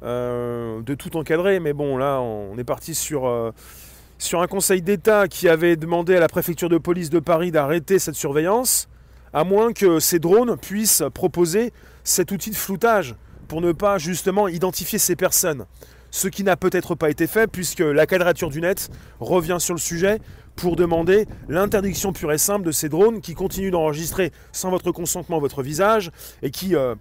euh, 0.03 0.81
de 0.81 0.93
tout 0.95 1.17
encadrer, 1.17 1.59
mais 1.59 1.73
bon 1.73 1.97
là 1.97 2.19
on 2.19 2.57
est 2.57 2.63
parti 2.63 2.91
euh, 3.11 3.51
sur 4.17 4.41
un 4.41 4.47
conseil 4.47 4.81
d'État 4.81 5.27
qui 5.27 5.49
avait 5.49 5.75
demandé 5.75 6.15
à 6.15 6.19
la 6.19 6.27
préfecture 6.27 6.69
de 6.69 6.77
police 6.77 7.09
de 7.09 7.19
Paris 7.19 7.51
d'arrêter 7.51 7.99
cette 7.99 8.15
surveillance 8.15 8.89
à 9.33 9.43
moins 9.43 9.73
que 9.73 9.99
ces 9.99 10.19
drones 10.19 10.57
puissent 10.57 11.03
proposer 11.13 11.73
cet 12.03 12.31
outil 12.31 12.49
de 12.49 12.55
floutage 12.55 13.15
pour 13.47 13.61
ne 13.61 13.71
pas 13.71 13.97
justement 13.97 14.47
identifier 14.47 14.99
ces 14.99 15.15
personnes. 15.15 15.65
Ce 16.11 16.27
qui 16.27 16.43
n'a 16.43 16.55
peut-être 16.55 16.95
pas 16.95 17.09
été 17.09 17.25
fait 17.25 17.47
puisque 17.47 17.79
la 17.79 18.05
quadrature 18.05 18.49
du 18.49 18.61
net 18.61 18.89
revient 19.19 19.57
sur 19.59 19.73
le 19.73 19.79
sujet 19.79 20.19
pour 20.55 20.75
demander 20.75 21.27
l'interdiction 21.49 22.13
pure 22.13 22.31
et 22.31 22.37
simple 22.37 22.65
de 22.65 22.71
ces 22.71 22.87
drones 22.87 23.21
qui 23.21 23.33
continuent 23.33 23.71
d'enregistrer 23.71 24.31
sans 24.51 24.69
votre 24.69 24.91
consentement 24.91 25.39
votre 25.39 25.63
visage 25.63 26.11
et 26.43 26.51
qui 26.51 26.75
euh, 26.75 26.93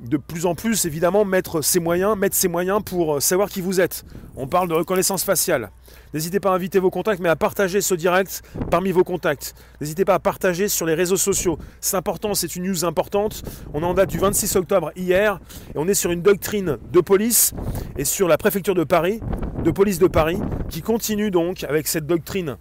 de 0.00 0.16
plus 0.16 0.46
en 0.46 0.54
plus 0.54 0.84
évidemment 0.84 1.24
mettre 1.24 1.62
ses 1.62 1.80
moyens, 1.80 2.16
mettre 2.16 2.36
ses 2.36 2.48
moyens 2.48 2.82
pour 2.84 3.16
euh, 3.16 3.20
savoir 3.20 3.48
qui 3.48 3.60
vous 3.60 3.80
êtes. 3.80 4.04
On 4.36 4.46
parle 4.46 4.68
de 4.68 4.74
reconnaissance 4.74 5.24
faciale. 5.24 5.70
N'hésitez 6.12 6.40
pas 6.40 6.50
à 6.50 6.54
inviter 6.54 6.80
vos 6.80 6.90
contacts, 6.90 7.20
mais 7.20 7.28
à 7.28 7.36
partager 7.36 7.80
ce 7.80 7.94
direct 7.94 8.42
parmi 8.70 8.90
vos 8.90 9.04
contacts. 9.04 9.54
N'hésitez 9.80 10.04
pas 10.04 10.14
à 10.14 10.18
partager 10.18 10.68
sur 10.68 10.84
les 10.84 10.94
réseaux 10.94 11.16
sociaux. 11.16 11.58
C'est 11.80 11.96
important, 11.96 12.34
c'est 12.34 12.56
une 12.56 12.64
news 12.64 12.84
importante. 12.84 13.42
On 13.74 13.82
en 13.82 13.94
date 13.94 14.10
du 14.10 14.18
26 14.18 14.56
octobre 14.56 14.90
hier, 14.96 15.38
et 15.74 15.78
on 15.78 15.86
est 15.86 15.94
sur 15.94 16.10
une 16.10 16.22
doctrine 16.22 16.78
de 16.92 17.00
police 17.00 17.54
et 17.96 18.04
sur 18.04 18.26
la 18.26 18.38
préfecture 18.38 18.74
de 18.74 18.84
Paris, 18.84 19.20
de 19.62 19.70
police 19.70 19.98
de 19.98 20.08
Paris, 20.08 20.38
qui 20.68 20.82
continue 20.82 21.30
donc 21.30 21.62
avec 21.64 21.86
cette 21.86 22.06
doctrine, 22.06 22.56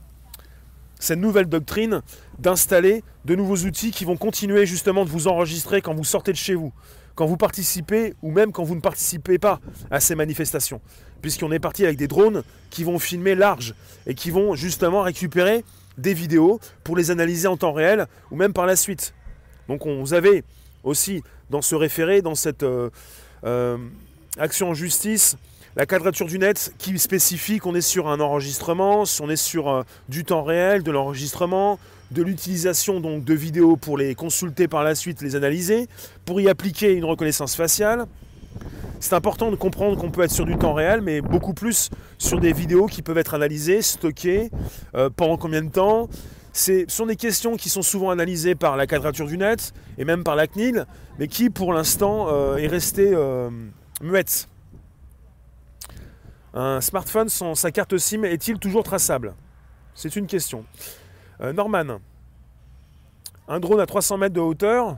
cette 1.00 1.20
nouvelle 1.20 1.48
doctrine 1.48 2.02
d'installer 2.38 3.04
de 3.26 3.36
nouveaux 3.36 3.58
outils 3.58 3.92
qui 3.92 4.06
vont 4.06 4.18
continuer 4.18 4.68
justement 4.68 5.06
de 5.06 5.10
vous 5.10 5.28
enregistrer 5.28 5.82
quand 5.82 5.96
vous 5.96 6.04
sortez 6.04 6.32
de 6.32 6.38
chez 6.38 6.56
vous 6.56 6.72
quand 7.20 7.26
vous 7.26 7.36
participez 7.36 8.14
ou 8.22 8.32
même 8.32 8.54
quand 8.54 8.64
vous 8.64 8.76
ne 8.76 8.80
participez 8.80 9.40
pas 9.40 9.60
à 9.92 10.00
ces 10.00 10.16
manifestations. 10.16 10.80
Puisqu'on 11.22 11.52
est 11.52 11.60
parti 11.60 11.86
avec 11.86 11.98
des 11.98 12.08
drones 12.08 12.44
qui 12.70 12.84
vont 12.84 13.00
filmer 13.00 13.36
large 13.36 13.74
et 14.08 14.16
qui 14.16 14.32
vont 14.32 14.56
justement 14.56 15.02
récupérer 15.02 15.64
des 15.98 16.14
vidéos 16.14 16.60
pour 16.84 16.96
les 16.96 17.12
analyser 17.12 17.48
en 17.48 17.58
temps 17.58 17.74
réel 17.74 18.08
ou 18.32 18.36
même 18.36 18.54
par 18.54 18.66
la 18.66 18.76
suite. 18.76 19.14
Donc 19.68 19.86
on, 19.86 20.04
vous 20.04 20.16
aussi 20.84 21.24
dans 21.50 21.62
ce 21.62 21.76
référé, 21.76 22.22
dans 22.22 22.36
cette 22.36 22.64
euh, 22.64 22.90
euh, 23.44 23.78
action 24.38 24.70
en 24.70 24.74
justice, 24.74 25.38
la 25.76 25.86
quadrature 25.86 26.26
du 26.26 26.40
net 26.40 26.74
qui 26.78 26.98
spécifie 26.98 27.60
qu'on 27.60 27.76
est 27.76 27.82
sur 27.82 28.08
un 28.08 28.20
enregistrement, 28.20 29.04
on 29.22 29.30
est 29.30 29.36
sur 29.36 29.70
euh, 29.70 29.84
du 30.08 30.24
temps 30.26 30.44
réel, 30.44 30.84
de 30.84 30.92
l'enregistrement, 30.92 31.80
de 32.12 32.24
l'utilisation 32.24 33.00
donc 33.00 33.24
de 33.24 33.34
vidéos 33.34 33.76
pour 33.76 33.98
les 33.98 34.16
consulter 34.16 34.68
par 34.68 34.84
la 34.84 34.96
suite, 34.96 35.22
les 35.22 35.36
analyser, 35.36 35.88
pour 36.26 36.42
y 36.42 36.50
appliquer 36.50 36.94
une 36.94 37.06
reconnaissance 37.06 37.56
faciale. 37.56 38.06
C'est 39.00 39.16
important 39.16 39.50
de 39.50 39.56
comprendre 39.56 39.98
qu'on 39.98 40.12
peut 40.12 40.24
être 40.24 40.32
sur 40.32 40.46
du 40.46 40.58
temps 40.58 40.74
réel, 40.74 41.02
mais 41.02 41.22
beaucoup 41.22 41.54
plus 41.54 41.90
sur 42.18 42.40
des 42.40 42.52
vidéos 42.52 42.86
qui 42.88 43.02
peuvent 43.02 43.18
être 43.18 43.34
analysées, 43.34 43.82
stockées, 43.82 44.52
euh, 44.94 45.10
pendant 45.10 45.38
combien 45.38 45.62
de 45.62 45.70
temps. 45.70 46.10
Ce 46.52 46.84
sont 46.90 47.06
des 47.06 47.16
questions 47.16 47.56
qui 47.56 47.70
sont 47.70 47.82
souvent 47.82 48.10
analysées 48.10 48.56
par 48.56 48.76
la 48.76 48.88
quadrature 48.88 49.28
du 49.28 49.38
net 49.38 49.74
et 49.98 50.04
même 50.04 50.24
par 50.24 50.36
la 50.36 50.48
CNIL, 50.48 50.86
mais 51.18 51.28
qui 51.28 51.50
pour 51.50 51.72
l'instant 51.72 52.28
euh, 52.30 52.58
est 52.58 52.68
restée 52.68 53.12
euh, 53.14 53.50
muette. 54.02 54.50
Un 56.54 56.82
smartphone 56.82 57.30
sans 57.30 57.56
sa 57.56 57.72
carte 57.72 57.98
SIM 57.98 58.24
est-il 58.24 58.60
toujours 58.60 58.84
traçable? 58.84 59.34
C'est 59.96 60.16
une 60.16 60.28
question. 60.28 60.66
Norman, 61.42 62.00
un 63.48 63.60
drone 63.60 63.80
à 63.80 63.86
300 63.86 64.18
mètres 64.18 64.36
de 64.36 64.42
hauteur, 64.42 64.98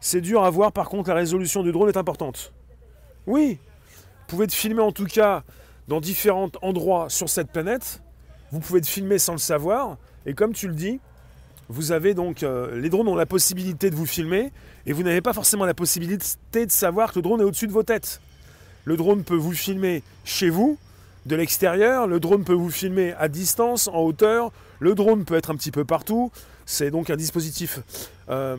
c'est 0.00 0.20
dur 0.20 0.44
à 0.44 0.50
voir, 0.50 0.72
par 0.72 0.88
contre 0.88 1.08
la 1.10 1.16
résolution 1.16 1.62
du 1.62 1.72
drone 1.72 1.88
est 1.88 1.96
importante. 1.96 2.52
Oui, 3.26 3.58
vous 3.90 4.24
pouvez 4.28 4.46
te 4.46 4.54
filmer 4.54 4.82
en 4.82 4.92
tout 4.92 5.06
cas 5.06 5.42
dans 5.88 6.00
différents 6.00 6.50
endroits 6.62 7.06
sur 7.08 7.28
cette 7.28 7.50
planète, 7.50 8.02
vous 8.52 8.60
pouvez 8.60 8.80
te 8.80 8.86
filmer 8.86 9.18
sans 9.18 9.32
le 9.32 9.38
savoir, 9.38 9.96
et 10.26 10.34
comme 10.34 10.52
tu 10.52 10.68
le 10.68 10.74
dis, 10.74 11.00
vous 11.68 11.92
avez 11.92 12.14
donc, 12.14 12.42
euh, 12.42 12.80
les 12.80 12.88
drones 12.88 13.08
ont 13.08 13.14
la 13.14 13.26
possibilité 13.26 13.90
de 13.90 13.96
vous 13.96 14.06
filmer, 14.06 14.52
et 14.86 14.92
vous 14.92 15.02
n'avez 15.02 15.20
pas 15.20 15.32
forcément 15.32 15.66
la 15.66 15.74
possibilité 15.74 16.66
de 16.66 16.70
savoir 16.70 17.12
que 17.12 17.18
le 17.18 17.22
drone 17.22 17.40
est 17.40 17.44
au-dessus 17.44 17.66
de 17.66 17.72
vos 17.72 17.82
têtes. 17.82 18.20
Le 18.84 18.96
drone 18.96 19.22
peut 19.22 19.36
vous 19.36 19.52
filmer 19.52 20.02
chez 20.24 20.48
vous, 20.48 20.78
de 21.26 21.36
l'extérieur, 21.36 22.06
le 22.06 22.20
drone 22.20 22.44
peut 22.44 22.54
vous 22.54 22.70
filmer 22.70 23.12
à 23.18 23.28
distance, 23.28 23.88
en 23.88 24.00
hauteur, 24.00 24.50
le 24.80 24.94
drone 24.94 25.24
peut 25.24 25.34
être 25.34 25.50
un 25.50 25.56
petit 25.56 25.70
peu 25.70 25.84
partout. 25.84 26.30
C'est 26.64 26.90
donc 26.90 27.10
un 27.10 27.16
dispositif 27.16 27.80
euh, 28.30 28.56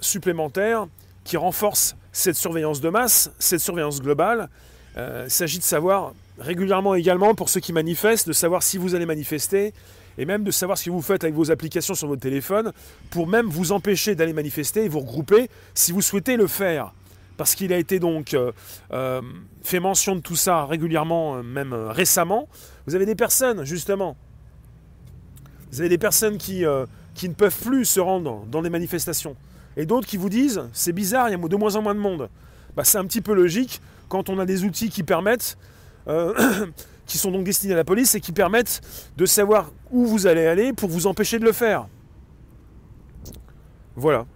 supplémentaire 0.00 0.86
qui 1.24 1.36
renforce 1.36 1.96
cette 2.12 2.36
surveillance 2.36 2.80
de 2.80 2.88
masse, 2.88 3.30
cette 3.38 3.60
surveillance 3.60 4.00
globale. 4.00 4.48
Euh, 4.96 5.24
il 5.26 5.30
s'agit 5.30 5.58
de 5.58 5.64
savoir 5.64 6.14
régulièrement 6.38 6.94
également, 6.94 7.34
pour 7.34 7.48
ceux 7.48 7.60
qui 7.60 7.72
manifestent, 7.72 8.28
de 8.28 8.32
savoir 8.32 8.62
si 8.62 8.78
vous 8.78 8.94
allez 8.94 9.06
manifester 9.06 9.74
et 10.18 10.24
même 10.24 10.44
de 10.44 10.50
savoir 10.50 10.78
ce 10.78 10.86
que 10.86 10.90
vous 10.90 11.02
faites 11.02 11.24
avec 11.24 11.34
vos 11.34 11.50
applications 11.50 11.94
sur 11.94 12.08
votre 12.08 12.22
téléphone 12.22 12.72
pour 13.10 13.26
même 13.26 13.46
vous 13.46 13.72
empêcher 13.72 14.14
d'aller 14.14 14.32
manifester 14.32 14.84
et 14.84 14.88
vous 14.88 15.00
regrouper 15.00 15.50
si 15.74 15.92
vous 15.92 16.00
souhaitez 16.00 16.36
le 16.36 16.46
faire. 16.46 16.92
parce 17.36 17.54
qu'il 17.54 17.70
a 17.74 17.76
été 17.76 17.98
donc 17.98 18.32
euh, 18.32 18.52
euh, 18.92 19.20
fait 19.62 19.80
mention 19.80 20.16
de 20.16 20.20
tout 20.20 20.36
ça 20.36 20.64
régulièrement, 20.64 21.42
même 21.42 21.74
récemment. 21.74 22.48
Vous 22.86 22.94
avez 22.94 23.04
des 23.04 23.14
personnes, 23.14 23.64
justement, 23.64 24.16
vous 25.70 25.80
avez 25.80 25.90
des 25.90 25.98
personnes 25.98 26.38
qui 26.38 26.62
ne 26.62 27.34
peuvent 27.34 27.60
plus 27.60 27.84
se 27.84 28.00
rendre 28.00 28.46
dans 28.46 28.62
les 28.62 28.70
manifestations. 28.70 29.36
Et 29.76 29.86
d'autres 29.86 30.06
qui 30.06 30.16
vous 30.16 30.28
disent, 30.28 30.62
c'est 30.72 30.92
bizarre, 30.92 31.28
il 31.28 31.32
y 31.32 31.34
a 31.34 31.48
de 31.48 31.56
moins 31.56 31.76
en 31.76 31.82
moins 31.82 31.94
de 31.94 32.00
monde. 32.00 32.28
Bah, 32.74 32.84
c'est 32.84 32.98
un 32.98 33.04
petit 33.04 33.20
peu 33.20 33.34
logique 33.34 33.80
quand 34.08 34.28
on 34.28 34.38
a 34.38 34.46
des 34.46 34.64
outils 34.64 34.88
qui 34.88 35.02
permettent, 35.02 35.58
qui 37.06 37.18
sont 37.18 37.30
donc 37.30 37.44
destinés 37.44 37.74
à 37.74 37.76
la 37.76 37.84
police 37.84 38.14
et 38.14 38.20
qui 38.20 38.32
permettent 38.32 38.80
de 39.16 39.26
savoir 39.26 39.72
où 39.90 40.06
vous 40.06 40.26
allez 40.26 40.46
aller 40.46 40.72
pour 40.72 40.88
vous 40.88 41.06
empêcher 41.06 41.38
de 41.38 41.44
le 41.44 41.52
faire. 41.52 41.88
Voilà. 43.96 44.26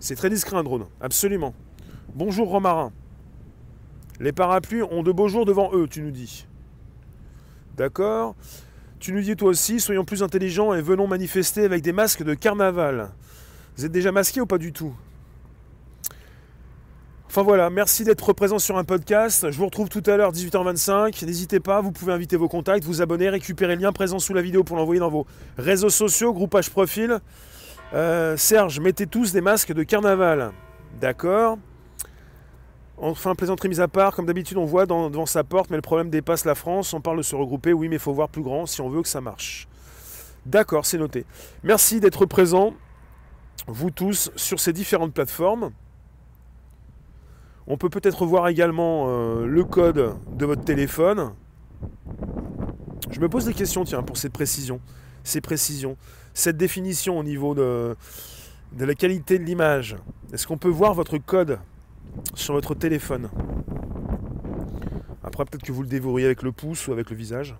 C'est 0.00 0.16
très 0.16 0.30
discret 0.30 0.56
un 0.56 0.64
drone, 0.64 0.86
absolument. 1.00 1.54
Bonjour 2.14 2.48
Romarin. 2.48 2.92
Les 4.20 4.32
parapluies 4.32 4.82
ont 4.82 5.02
de 5.02 5.12
beaux 5.12 5.28
jours 5.28 5.44
devant 5.44 5.70
eux, 5.74 5.86
tu 5.88 6.02
nous 6.02 6.10
dis. 6.10 6.46
D'accord 7.76 8.34
Tu 8.98 9.12
nous 9.12 9.20
dis 9.20 9.36
toi 9.36 9.50
aussi, 9.50 9.80
soyons 9.80 10.04
plus 10.04 10.22
intelligents 10.22 10.74
et 10.74 10.82
venons 10.82 11.06
manifester 11.06 11.64
avec 11.64 11.82
des 11.82 11.92
masques 11.92 12.22
de 12.22 12.34
carnaval. 12.34 13.10
Vous 13.76 13.84
êtes 13.84 13.92
déjà 13.92 14.12
masqué 14.12 14.40
ou 14.40 14.46
pas 14.46 14.58
du 14.58 14.72
tout? 14.72 14.94
Enfin 17.26 17.42
voilà, 17.42 17.70
merci 17.70 18.04
d'être 18.04 18.34
présent 18.34 18.58
sur 18.58 18.76
un 18.76 18.84
podcast. 18.84 19.50
Je 19.50 19.56
vous 19.56 19.64
retrouve 19.64 19.88
tout 19.88 20.02
à 20.04 20.18
l'heure 20.18 20.32
18h25. 20.32 21.24
N'hésitez 21.24 21.60
pas, 21.60 21.80
vous 21.80 21.90
pouvez 21.90 22.12
inviter 22.12 22.36
vos 22.36 22.48
contacts, 22.48 22.84
vous 22.84 23.00
abonner, 23.00 23.30
récupérer 23.30 23.74
le 23.74 23.80
lien 23.80 23.92
présent 23.92 24.18
sous 24.18 24.34
la 24.34 24.42
vidéo 24.42 24.64
pour 24.64 24.76
l'envoyer 24.76 25.00
dans 25.00 25.08
vos 25.08 25.26
réseaux 25.56 25.88
sociaux, 25.88 26.34
groupage 26.34 26.68
profil. 26.68 27.20
Euh, 27.94 28.36
Serge, 28.36 28.80
mettez 28.80 29.06
tous 29.06 29.32
des 29.32 29.40
masques 29.40 29.72
de 29.72 29.82
carnaval. 29.82 30.52
D'accord. 31.00 31.56
Enfin, 32.98 33.34
plaisanterie 33.34 33.68
mise 33.68 33.80
à 33.80 33.88
part, 33.88 34.14
comme 34.14 34.26
d'habitude, 34.26 34.58
on 34.58 34.66
voit 34.66 34.84
devant 34.84 35.24
sa 35.24 35.42
porte, 35.42 35.70
mais 35.70 35.76
le 35.76 35.82
problème 35.82 36.10
dépasse 36.10 36.44
la 36.44 36.54
France. 36.54 36.92
On 36.92 37.00
parle 37.00 37.16
de 37.16 37.22
se 37.22 37.34
regrouper, 37.34 37.72
oui, 37.72 37.88
mais 37.88 37.96
il 37.96 37.98
faut 37.98 38.12
voir 38.12 38.28
plus 38.28 38.42
grand 38.42 38.66
si 38.66 38.82
on 38.82 38.90
veut 38.90 39.00
que 39.00 39.08
ça 39.08 39.22
marche. 39.22 39.68
D'accord, 40.44 40.84
c'est 40.84 40.98
noté. 40.98 41.24
Merci 41.62 41.98
d'être 41.98 42.26
présent, 42.26 42.74
vous 43.66 43.90
tous, 43.90 44.30
sur 44.36 44.60
ces 44.60 44.72
différentes 44.72 45.14
plateformes. 45.14 45.70
On 47.66 47.76
peut 47.76 47.90
peut-être 47.90 48.26
voir 48.26 48.48
également 48.48 49.06
euh, 49.06 49.46
le 49.46 49.64
code 49.64 50.14
de 50.36 50.46
votre 50.46 50.64
téléphone. 50.64 51.32
Je 53.10 53.20
me 53.20 53.28
pose 53.28 53.44
des 53.44 53.54
questions, 53.54 53.84
tiens, 53.84 54.02
pour 54.02 54.16
cette 54.16 54.32
précision. 54.32 54.80
Ces 55.22 55.40
précisions 55.40 55.96
cette 56.34 56.56
définition 56.56 57.18
au 57.18 57.22
niveau 57.22 57.54
de, 57.54 57.96
de 58.72 58.84
la 58.84 58.94
qualité 58.94 59.38
de 59.38 59.44
l'image. 59.44 59.96
Est-ce 60.32 60.46
qu'on 60.46 60.58
peut 60.58 60.68
voir 60.68 60.94
votre 60.94 61.18
code 61.18 61.58
sur 62.34 62.54
votre 62.54 62.74
téléphone? 62.74 63.28
Après, 65.22 65.44
peut-être 65.44 65.62
que 65.62 65.72
vous 65.72 65.82
le 65.82 65.88
dévouriez 65.88 66.26
avec 66.26 66.42
le 66.42 66.52
pouce 66.52 66.88
ou 66.88 66.92
avec 66.92 67.10
le 67.10 67.16
visage. 67.16 67.54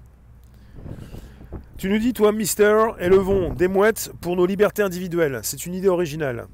Tu 1.82 1.88
nous 1.88 1.98
dis, 1.98 2.12
toi, 2.12 2.30
Mister, 2.30 2.90
élevons 3.00 3.54
des 3.54 3.66
mouettes 3.66 4.12
pour 4.20 4.36
nos 4.36 4.46
libertés 4.46 4.82
individuelles. 4.82 5.40
C'est 5.42 5.66
une 5.66 5.74
idée 5.74 5.88
originale. 5.88 6.46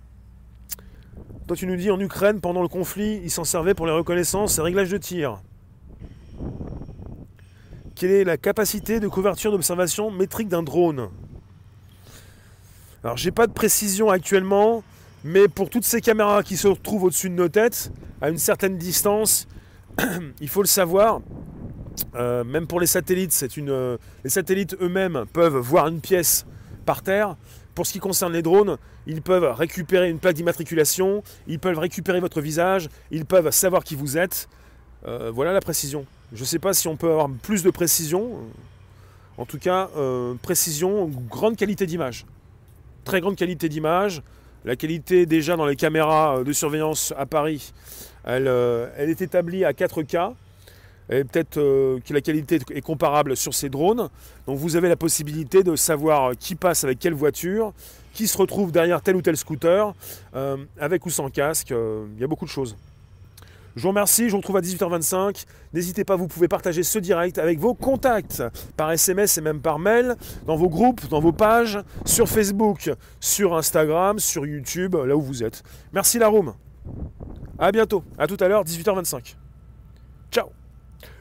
Toi, 1.46 1.54
tu 1.54 1.66
nous 1.66 1.76
dis, 1.76 1.90
en 1.90 2.00
Ukraine, 2.00 2.40
pendant 2.40 2.62
le 2.62 2.68
conflit, 2.68 3.20
ils 3.22 3.30
s'en 3.30 3.44
servaient 3.44 3.74
pour 3.74 3.84
les 3.86 3.92
reconnaissances 3.92 4.56
et 4.56 4.62
réglages 4.62 4.88
de 4.88 4.96
tir. 4.96 5.42
Quelle 7.94 8.10
est 8.10 8.24
la 8.24 8.38
capacité 8.38 9.00
de 9.00 9.08
couverture 9.08 9.52
d'observation 9.52 10.10
métrique 10.10 10.48
d'un 10.48 10.62
drone? 10.62 11.10
Alors 13.04 13.18
j'ai 13.18 13.30
pas 13.30 13.46
de 13.46 13.52
précision 13.52 14.08
actuellement, 14.08 14.82
mais 15.24 15.46
pour 15.46 15.68
toutes 15.68 15.84
ces 15.84 16.00
caméras 16.00 16.42
qui 16.42 16.56
se 16.56 16.68
retrouvent 16.68 17.04
au-dessus 17.04 17.28
de 17.28 17.34
nos 17.34 17.50
têtes, 17.50 17.92
à 18.22 18.30
une 18.30 18.38
certaine 18.38 18.78
distance, 18.78 19.46
il 20.40 20.48
faut 20.48 20.62
le 20.62 20.68
savoir. 20.68 21.20
Euh, 22.14 22.44
même 22.44 22.66
pour 22.66 22.80
les 22.80 22.87
satellites, 22.87 23.32
c'est 23.32 23.56
une, 23.56 23.70
euh, 23.70 23.96
les 24.24 24.30
satellites 24.30 24.76
eux-mêmes 24.80 25.24
peuvent 25.32 25.56
voir 25.56 25.88
une 25.88 26.00
pièce 26.00 26.46
par 26.87 27.02
terre. 27.02 27.37
Pour 27.74 27.87
ce 27.87 27.92
qui 27.92 27.98
concerne 27.98 28.32
les 28.32 28.42
drones, 28.42 28.76
ils 29.06 29.22
peuvent 29.22 29.52
récupérer 29.54 30.11
une 30.11 30.18
plaque 30.18 30.34
d'immatriculation, 30.34 31.22
ils 31.46 31.58
peuvent 31.58 31.78
récupérer 31.78 32.20
votre 32.20 32.40
visage, 32.40 32.88
ils 33.11 33.24
peuvent 33.24 33.50
savoir 33.50 33.84
qui 33.84 33.94
vous 33.94 34.18
êtes. 34.18 34.48
Euh, 35.06 35.30
voilà 35.32 35.52
la 35.52 35.61
précision. 35.61 36.04
Je 36.32 36.40
ne 36.40 36.46
sais 36.46 36.58
pas 36.58 36.74
si 36.74 36.88
on 36.88 36.96
peut 36.96 37.11
avoir 37.11 37.30
plus 37.30 37.62
de 37.62 37.70
précision. 37.70 38.32
En 39.38 39.46
tout 39.46 39.58
cas, 39.58 39.88
précision, 40.42 41.08
grande 41.30 41.56
qualité 41.56 41.87
d'image 41.87 42.26
très 43.08 43.22
grande 43.22 43.37
qualité 43.37 43.70
d'image. 43.70 44.22
La 44.66 44.76
qualité 44.76 45.24
déjà 45.24 45.56
dans 45.56 45.64
les 45.64 45.76
caméras 45.76 46.44
de 46.44 46.52
surveillance 46.52 47.14
à 47.16 47.24
Paris, 47.24 47.72
elle 48.24 48.46
est 48.98 49.22
établie 49.22 49.64
à 49.64 49.72
4K. 49.72 50.34
Et 51.11 51.25
peut-être 51.25 51.59
euh, 51.59 52.01
que 52.05 52.12
la 52.12 52.21
qualité 52.21 52.59
est 52.71 52.81
comparable 52.81 53.37
sur 53.37 53.55
ces 53.55 53.68
drones. 53.68 54.09
Donc 54.47 54.59
vous 54.59 54.77
avez 54.77 54.88
la 54.88 54.97
possibilité 54.97 55.62
de 55.62 55.77
savoir 55.77 56.37
qui 56.37 56.55
passe 56.55 56.85
avec 56.85 56.99
quelle 56.99 57.14
voiture, 57.14 57.73
qui 58.12 58.27
se 58.27 58.37
retrouve 58.37 58.73
derrière 58.73 59.01
tel 59.01 59.16
ou 59.16 59.23
tel 59.23 59.37
scooter, 59.37 59.94
avec 60.81 61.07
ou 61.07 61.11
sans 61.11 61.31
casque. 61.31 61.71
Il 61.71 62.21
y 62.21 62.25
a 62.25 62.27
beaucoup 62.27 62.44
de 62.44 62.51
choses. 62.51 62.77
Je 63.79 63.83
vous 63.85 63.90
remercie, 63.90 64.27
je 64.27 64.33
vous 64.33 64.38
retrouve 64.38 64.57
à 64.57 64.61
18h25. 64.61 65.44
N'hésitez 65.73 66.05
pas, 66.05 66.16
vous 66.16 66.27
pouvez 66.27 66.49
partager 66.49 66.83
ce 66.83 66.99
direct 66.99 67.38
avec 67.38 67.61
vos 67.61 67.75
contacts 67.75 68.42
par 68.77 68.90
SMS 68.90 69.38
et 69.38 69.40
même 69.40 69.61
par 69.61 69.79
mail, 69.79 70.16
dans 70.47 70.57
vos 70.57 70.68
groupes, 70.68 71.09
dans 71.09 71.21
vos 71.21 71.31
pages, 71.31 71.79
sur 72.05 72.29
Facebook, 72.29 72.90
sur 73.21 73.57
Instagram, 73.57 74.18
sur 74.18 74.47
YouTube, 74.47 74.97
là 74.97 75.16
où 75.16 75.23
vous 75.23 75.44
êtes. 75.44 75.62
Merci 75.92 76.18
la 76.18 76.27
room. 76.27 76.55
À 77.57 77.71
bientôt, 77.71 78.03
à 78.18 78.27
tout 78.27 78.37
à 78.40 78.49
l'heure, 78.49 78.64
18h25. 78.64 79.37
Ciao. 80.33 80.58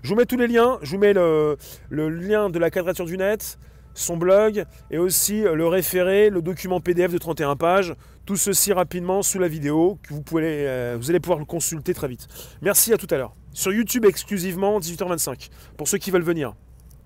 Je 0.01 0.09
vous 0.09 0.15
mets 0.15 0.25
tous 0.25 0.37
les 0.37 0.47
liens, 0.47 0.79
je 0.81 0.91
vous 0.91 0.97
mets 0.97 1.13
le, 1.13 1.57
lien 1.89 2.49
de 2.49 2.59
la 2.59 2.69
quadrature 2.69 3.05
du 3.05 3.17
net, 3.17 3.57
son 3.93 4.17
blog 4.17 4.65
et 4.91 4.97
aussi 4.97 5.41
le 5.41 5.67
référé, 5.67 6.29
le 6.29 6.41
document 6.41 6.79
PDF 6.79 7.11
de 7.11 7.17
31 7.17 7.55
pages. 7.55 7.95
Tout 8.25 8.35
ceci 8.35 8.73
rapidement 8.73 9.21
sous 9.21 9.39
la 9.39 9.47
vidéo 9.47 9.99
que 10.03 10.13
vous, 10.13 10.23
euh, 10.35 10.97
vous 10.99 11.09
allez 11.09 11.19
pouvoir 11.19 11.39
le 11.39 11.45
consulter 11.45 11.93
très 11.93 12.07
vite. 12.07 12.27
Merci 12.61 12.93
à 12.93 12.97
tout 12.97 13.07
à 13.09 13.17
l'heure. 13.17 13.35
Sur 13.53 13.71
YouTube 13.71 14.05
exclusivement 14.05 14.79
18h25 14.79 15.49
pour 15.77 15.87
ceux 15.87 15.97
qui 15.97 16.11
veulent 16.11 16.21
venir. 16.21 16.53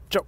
Ciao 0.09 0.23